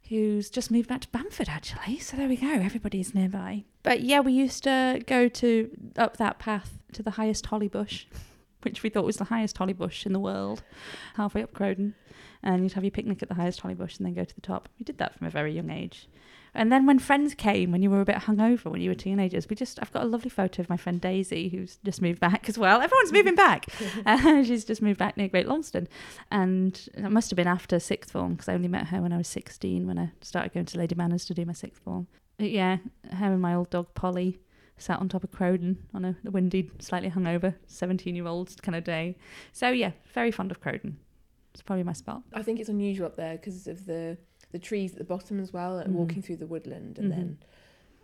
[0.09, 1.99] who's just moved back to Bamford actually.
[1.99, 3.63] So there we go, everybody's nearby.
[3.83, 8.07] But yeah, we used to go to up that path to the highest holly bush,
[8.63, 10.63] which we thought was the highest holly bush in the world,
[11.15, 11.95] halfway up Crowden.
[12.43, 14.41] And you'd have your picnic at the highest holly bush and then go to the
[14.41, 14.69] top.
[14.79, 16.07] We did that from a very young age.
[16.53, 19.47] And then when friends came, when you were a bit hungover, when you were teenagers,
[19.47, 22.49] we just, I've got a lovely photo of my friend Daisy, who's just moved back
[22.49, 22.81] as well.
[22.81, 23.67] Everyone's moving back.
[24.05, 25.87] uh, she's just moved back near Great Longstone.
[26.31, 29.17] And it must have been after sixth form, because I only met her when I
[29.17, 32.07] was 16, when I started going to Lady Manners to do my sixth form.
[32.37, 32.77] But yeah,
[33.11, 34.39] her and my old dog Polly
[34.77, 38.83] sat on top of Crowden on a windy, slightly hungover 17 year old kind of
[38.83, 39.17] day.
[39.51, 40.97] So yeah, very fond of Crowden.
[41.57, 42.21] It's probably my spot.
[42.33, 44.15] I think it's unusual up there because of the
[44.51, 45.97] the trees at the bottom as well, and mm.
[45.97, 47.19] walking through the woodland, and mm-hmm.
[47.19, 47.37] then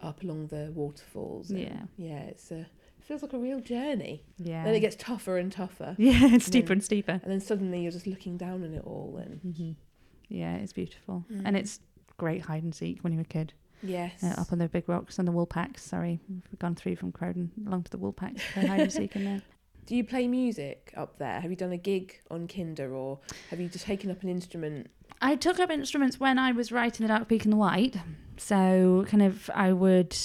[0.01, 1.51] up along the waterfalls.
[1.51, 4.23] And yeah, yeah, it's a it feels like a real journey.
[4.39, 4.63] Yeah.
[4.63, 5.95] Then it gets tougher and tougher.
[5.99, 7.11] Yeah, it's steeper then, and steeper.
[7.11, 9.71] And then suddenly you're just looking down on it all, and mm-hmm.
[10.29, 11.43] yeah, it's beautiful, mm.
[11.45, 11.79] and it's
[12.17, 13.53] great hide and seek when you were a kid.
[13.83, 14.23] Yes.
[14.23, 15.83] Uh, up on the big rocks and the wool packs.
[15.83, 18.41] Sorry, we've gone through from Crowden along to the wool packs.
[18.55, 19.41] hide and seek in there.
[19.85, 21.41] Do you play music up there?
[21.41, 23.19] Have you done a gig on Kinder or
[23.49, 24.89] have you just taken up an instrument
[25.23, 27.95] I took up instruments when I was writing the Dark Peak and the White.
[28.35, 30.17] So kind of I would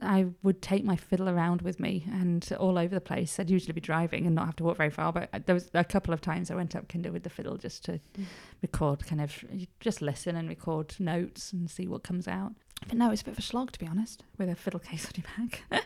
[0.00, 3.40] I would take my fiddle around with me and all over the place.
[3.40, 5.84] I'd usually be driving and not have to walk very far, but there was a
[5.84, 8.24] couple of times I went up Kinder with the fiddle just to mm.
[8.62, 9.44] Record, kind of
[9.80, 12.52] just listen and record notes and see what comes out.
[12.88, 15.06] But no, it's a bit of a slog to be honest, with a fiddle case
[15.06, 15.84] on your back.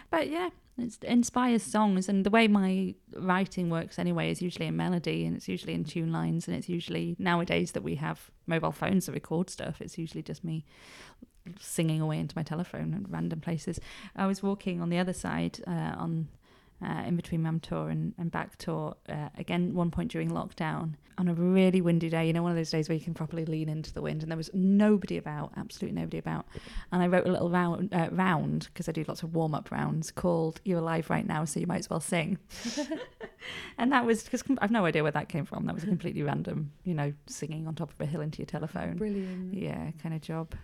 [0.10, 4.76] but yeah, it inspires songs, and the way my writing works anyway is usually in
[4.76, 8.72] melody, and it's usually in tune lines, and it's usually nowadays that we have mobile
[8.72, 9.80] phones that record stuff.
[9.80, 10.64] It's usually just me
[11.60, 13.80] singing away into my telephone at random places.
[14.14, 16.28] I was walking on the other side uh, on
[16.84, 18.96] uh, in between Mam Tor and, and Back Tor.
[19.08, 22.56] uh, again, one point during lockdown, on a really windy day, you know, one of
[22.56, 25.52] those days where you can properly lean into the wind, and there was nobody about,
[25.56, 26.46] absolutely nobody about.
[26.92, 29.70] And I wrote a little round, uh, round because I do lots of warm up
[29.70, 32.38] rounds called You're Alive Right Now, so you might as well sing.
[33.78, 35.64] and that was, because I've no idea where that came from.
[35.66, 38.46] That was a completely random, you know, singing on top of a hill into your
[38.46, 38.96] telephone.
[38.96, 39.54] Brilliant.
[39.54, 40.54] Yeah, kind of job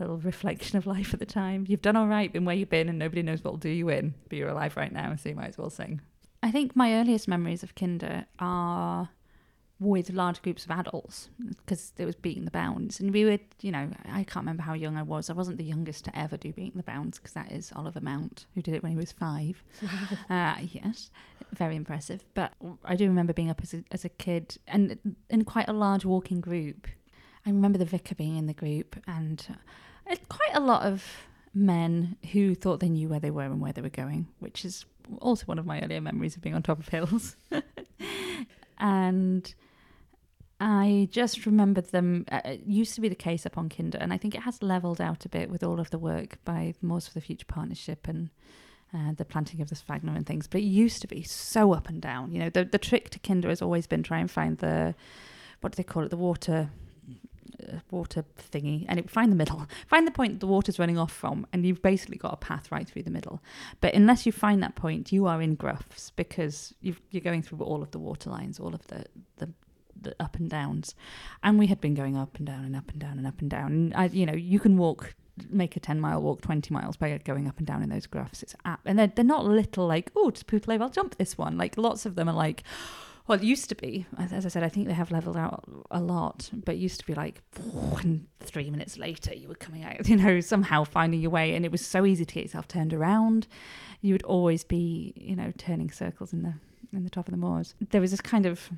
[0.00, 1.64] little reflection of life at the time.
[1.68, 4.14] You've done all right, been where you've been, and nobody knows what'll do you in,
[4.28, 6.00] but you're alive right now, so you might as well sing.
[6.42, 9.10] I think my earliest memories of Kinder are
[9.80, 13.00] with large groups of adults because it was beating the bounds.
[13.00, 15.30] And we were you know i can't remember how young i was.
[15.30, 18.46] I wasn't the youngest to ever do beating the bounds because that is oliver mount
[18.54, 19.64] who did it when he was five.
[20.28, 21.10] Uh, yes
[21.52, 22.22] very impressive.
[22.34, 22.52] But
[22.84, 24.98] i do remember being up as a, as a kid and
[25.30, 26.86] in quite a large walking group.
[27.46, 29.56] I remember the vicar being in the group and
[30.28, 31.04] quite a lot of
[31.54, 34.84] men who thought they knew where they were and where they were going, which is
[35.20, 37.36] also one of my earlier memories of being on top of hills.
[38.78, 39.54] and
[40.60, 42.26] I just remembered them.
[42.30, 44.62] Uh, it used to be the case up on Kinder, and I think it has
[44.62, 48.06] levelled out a bit with all of the work by Moors for the Future Partnership
[48.06, 48.30] and
[48.94, 50.46] uh, the planting of the sphagnum and things.
[50.46, 52.32] But it used to be so up and down.
[52.32, 54.94] You know, the the trick to Kinder has always been try and find the
[55.60, 56.70] what do they call it, the water
[57.90, 59.66] water thingy and it, find the middle.
[59.86, 62.88] Find the point the water's running off from and you've basically got a path right
[62.88, 63.42] through the middle.
[63.80, 67.58] But unless you find that point you are in groughs because you are going through
[67.60, 69.04] all of the water lines all of the,
[69.38, 69.50] the
[70.02, 70.94] the up and downs,
[71.42, 73.50] and we had been going up and down and up and down and up and
[73.50, 73.72] down.
[73.72, 75.14] And I, you know, you can walk
[75.48, 78.42] make a 10 mile walk 20 miles by going up and down in those groughs
[78.42, 81.56] it's app and they're, they're not little like oh just Pwllheli i'll jump this one.
[81.56, 82.62] Like lots of them are like
[83.30, 85.62] well, it used to be, as I said, I think they have leveled out
[85.92, 87.40] a lot, but used to be like,
[88.02, 91.54] and three minutes later, you were coming out, you know, somehow finding your way.
[91.54, 93.46] And it was so easy to get yourself turned around.
[94.00, 96.54] You would always be, you know, turning circles in the
[96.92, 97.76] in the top of the moors.
[97.90, 98.68] There was this kind of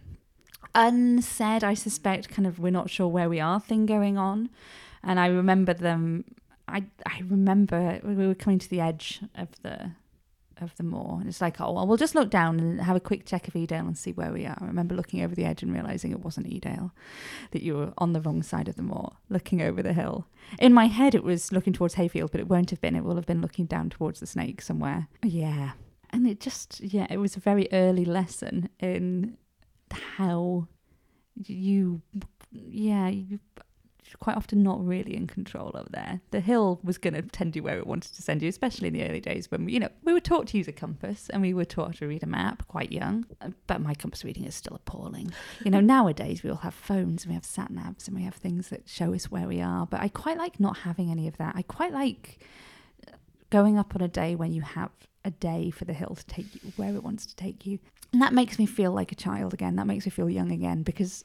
[0.74, 4.50] unsaid, I suspect, kind of we're not sure where we are thing going on.
[5.02, 6.26] And I remember them
[6.68, 9.92] I I remember we were coming to the edge of the
[10.60, 11.18] of the moor.
[11.20, 13.54] And it's like, oh, well, we'll just look down and have a quick check of
[13.54, 14.56] Edale and see where we are.
[14.60, 16.90] I remember looking over the edge and realizing it wasn't Edale,
[17.52, 20.26] that you were on the wrong side of the moor, looking over the hill.
[20.58, 22.96] In my head, it was looking towards Hayfield, but it won't have been.
[22.96, 25.08] It will have been looking down towards the snake somewhere.
[25.22, 25.72] Yeah.
[26.10, 29.38] And it just, yeah, it was a very early lesson in
[29.90, 30.68] how
[31.34, 32.02] you,
[32.50, 33.40] yeah, you
[34.20, 36.20] quite often not really in control over there.
[36.30, 38.94] The hill was going to tend you where it wanted to send you, especially in
[38.94, 41.54] the early days when, you know, we were taught to use a compass and we
[41.54, 43.26] were taught to read a map quite young.
[43.40, 45.32] Uh, but my compass reading is still appalling.
[45.64, 48.34] You know, nowadays we all have phones and we have sat navs and we have
[48.34, 49.86] things that show us where we are.
[49.86, 51.54] But I quite like not having any of that.
[51.56, 52.40] I quite like
[53.50, 54.90] going up on a day when you have
[55.24, 57.78] a day for the hill to take you where it wants to take you.
[58.12, 59.76] And that makes me feel like a child again.
[59.76, 61.24] That makes me feel young again because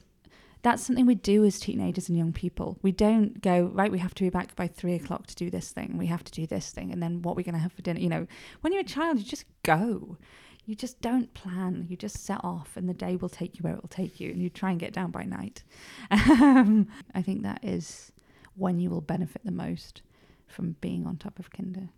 [0.62, 2.78] that's something we do as teenagers and young people.
[2.82, 5.72] We don't go, right, we have to be back by three o'clock to do this
[5.72, 5.98] thing.
[5.98, 6.92] We have to do this thing.
[6.92, 8.00] And then what we're going to have for dinner.
[8.00, 8.28] You know,
[8.62, 10.18] when you're a child, you just go.
[10.66, 11.86] You just don't plan.
[11.90, 14.32] You just set off, and the day will take you where it will take you.
[14.32, 15.64] And you try and get down by night.
[16.12, 18.12] Um, I think that is
[18.56, 20.02] when you will benefit the most
[20.46, 21.90] from being on top of Kinder.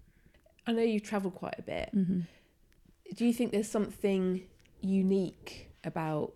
[0.67, 1.89] I know you've travelled quite a bit.
[1.95, 2.19] Mm-hmm.
[3.15, 4.43] Do you think there's something
[4.81, 6.33] unique about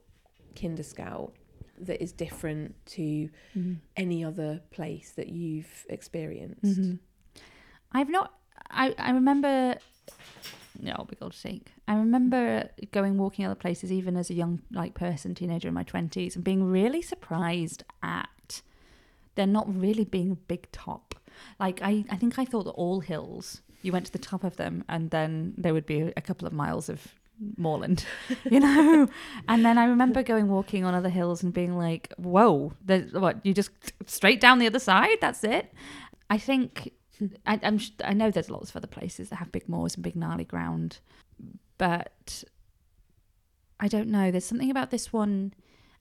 [0.59, 1.33] Kinder Scout
[1.79, 3.73] that is different to mm-hmm.
[3.97, 6.79] any other place that you've experienced?
[6.79, 6.95] Mm-hmm.
[7.91, 8.33] I've not.
[8.69, 9.77] I I remember.
[10.79, 11.71] No, big old sake.
[11.87, 15.83] I remember going walking other places, even as a young like person, teenager in my
[15.83, 18.61] twenties, and being really surprised at
[19.35, 21.15] there not really being a big top.
[21.59, 24.55] Like I, I think I thought that all hills you went to the top of
[24.57, 27.13] them, and then there would be a couple of miles of
[27.57, 28.05] moorland,
[28.49, 29.07] you know.
[29.47, 33.45] and then I remember going walking on other hills and being like, "Whoa, there's what?
[33.45, 33.71] You just
[34.05, 35.17] straight down the other side?
[35.21, 35.73] That's it."
[36.29, 37.27] I think hmm.
[37.45, 40.15] I, am I know there's lots of other places that have big moors and big
[40.15, 40.99] gnarly ground,
[41.77, 42.43] but
[43.79, 44.31] I don't know.
[44.31, 45.53] There's something about this one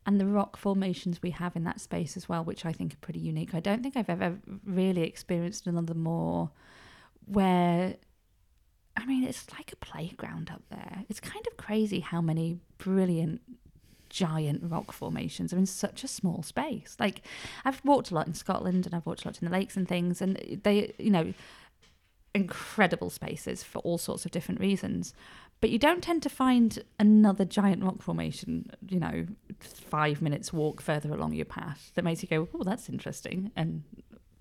[0.07, 2.99] and the rock formations we have in that space as well, which I think are
[2.99, 3.55] pretty unique.
[3.55, 6.51] I don't think I've ever really experienced another moor
[7.27, 7.97] where
[8.97, 11.05] I mean, it's like a playground up there.
[11.09, 13.41] It's kind of crazy how many brilliant
[14.11, 16.97] giant rock formations are in such a small space.
[17.01, 17.23] Like,
[17.65, 19.89] I've walked a lot in Scotland and I've walked a lot in the lakes and
[19.89, 21.33] things, and they, you know,
[22.35, 25.15] incredible spaces for all sorts of different reasons.
[25.61, 29.27] But you don't tend to find another giant rock formation, you know,
[29.61, 33.85] five minutes walk further along your path that makes you go, oh, that's interesting and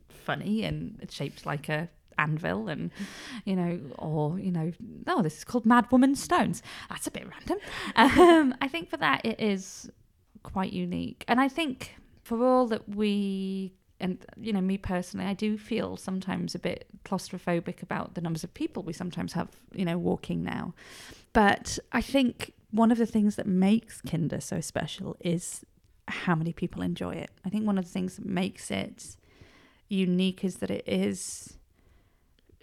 [0.10, 2.92] funny and it's shaped like a anvil and
[3.46, 4.72] you know or you know
[5.08, 6.62] oh this is called mad woman stones.
[6.90, 7.58] That's a bit random.
[7.96, 9.90] Um, i think for that it is
[10.44, 11.24] quite unique.
[11.28, 15.96] And i think for all that we and you know me personally i do feel
[15.96, 20.44] sometimes a bit claustrophobic about the numbers of people we sometimes have you know walking
[20.44, 20.74] now.
[21.34, 25.66] But i think one of the things that makes kinder so special is
[26.08, 27.32] how many people enjoy it.
[27.46, 29.16] I think one of the things that makes it
[29.90, 31.58] unique is that it is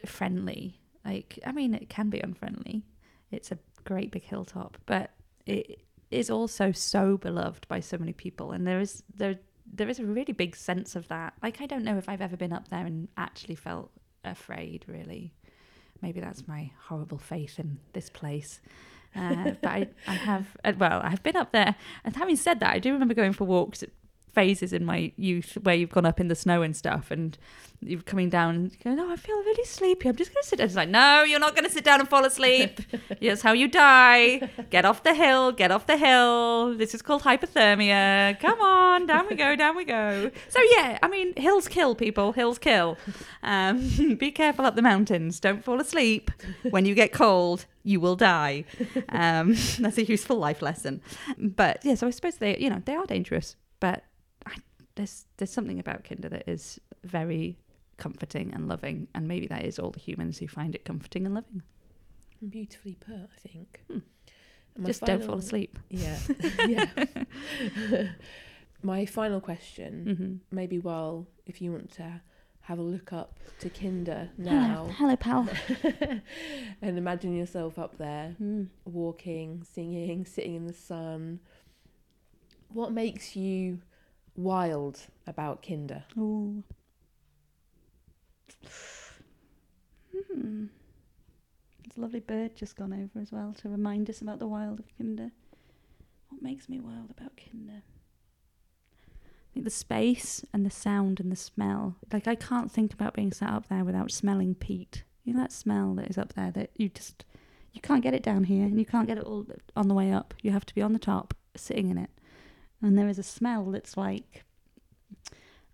[0.06, 0.80] friendly.
[1.04, 2.84] Like, I mean, it can be unfriendly.
[3.30, 5.10] It's a great big hilltop, but
[5.46, 5.80] it
[6.10, 9.38] is also so beloved by so many people, and there is there
[9.70, 11.34] there is a really big sense of that.
[11.42, 13.90] Like, I don't know if I've ever been up there and actually felt
[14.24, 14.84] afraid.
[14.86, 15.34] Really,
[16.00, 18.60] maybe that's my horrible faith in this place.
[19.16, 21.74] Uh, but I, I have, uh, well, I've been up there.
[22.04, 23.82] And having said that, I do remember going for walks
[24.38, 27.36] phases in my youth where you've gone up in the snow and stuff and
[27.80, 30.08] you're coming down and going, Oh, I feel really sleepy.
[30.08, 30.66] I'm just going to sit down.
[30.66, 32.80] It's like, No, you're not going to sit down and fall asleep.
[33.20, 34.48] Here's how you die.
[34.70, 35.50] Get off the hill.
[35.50, 36.76] Get off the hill.
[36.76, 38.38] This is called hypothermia.
[38.38, 39.06] Come on.
[39.06, 39.56] Down we go.
[39.56, 40.30] Down we go.
[40.48, 42.32] So, yeah, I mean, hills kill people.
[42.32, 42.96] Hills kill.
[43.42, 45.40] Um, be careful up the mountains.
[45.40, 46.30] Don't fall asleep.
[46.70, 48.64] When you get cold, you will die.
[49.08, 51.00] Um, that's a useful life lesson.
[51.36, 54.04] But yeah, so I suppose they, you know, they are dangerous, but
[54.98, 57.56] there's there's something about Kinder that is very
[57.96, 61.34] comforting and loving, and maybe that is all the humans who find it comforting and
[61.34, 61.62] loving.
[62.48, 63.80] Beautifully put, I think.
[63.90, 63.98] Hmm.
[64.86, 65.78] Just don't fall asleep.
[65.90, 66.18] Yeah.
[66.68, 66.86] yeah.
[68.82, 70.54] My final question, Mm-hmm.
[70.56, 72.20] maybe while if you want to
[72.60, 75.48] have a look up to Kinder Hello, now hello, pal.
[76.82, 78.68] and imagine yourself up there Mm.
[78.84, 81.40] walking, singing, sitting in the sun.
[82.68, 83.80] What makes you
[84.38, 86.04] wild about Kinder?
[86.16, 86.62] Ooh.
[90.14, 90.66] Hmm.
[91.82, 94.78] There's a lovely bird just gone over as well to remind us about the wild
[94.78, 95.32] of Kinder.
[96.28, 97.82] What makes me wild about Kinder?
[99.12, 101.96] I think the space and the sound and the smell.
[102.12, 105.02] Like I can't think about being sat up there without smelling peat.
[105.24, 107.24] You know that smell that is up there that you just
[107.72, 110.12] you can't get it down here and you can't get it all on the way
[110.12, 110.32] up.
[110.42, 112.10] You have to be on the top sitting in it.
[112.82, 114.44] And there is a smell that's like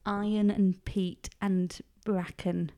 [0.07, 2.73] iron and peat and bracken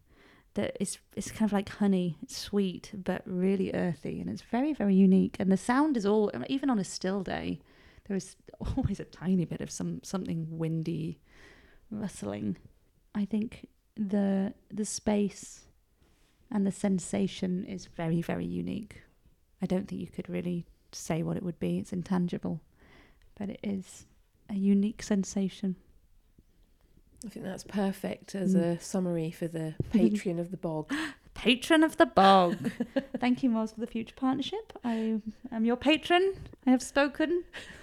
[0.55, 2.17] that is it's kind of like honey.
[2.23, 5.37] It's sweet but really earthy and it's very very unique.
[5.39, 7.61] And the sound is all even on a still day
[8.09, 8.37] there is
[8.77, 11.21] always a tiny bit of some something windy
[11.91, 12.57] rustling.
[13.15, 15.67] I think the the space
[16.51, 19.03] and the sensation is very very unique.
[19.63, 21.79] I don't think you could really say what it would be.
[21.79, 22.61] It's intangible
[23.39, 24.07] but it is
[24.51, 25.77] a unique sensation
[27.25, 28.61] I think that's perfect as Mm.
[28.61, 30.93] a summary for the patron of the Bog.
[31.35, 32.71] patron of the bog.
[33.19, 34.73] Thank you, Moors, for the future partnership.
[34.85, 35.21] I
[35.53, 36.35] am your patron.
[36.67, 37.45] I have spoken.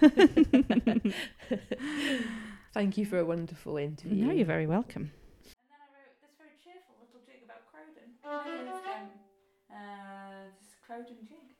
[2.72, 4.24] Thank you for a wonderful interview.
[4.26, 5.12] No, you're very welcome.
[5.44, 8.10] And then I wrote this very cheerful little jig about Crowden.
[8.24, 9.10] And it is, um,
[9.70, 11.54] uh, this Crowden jig.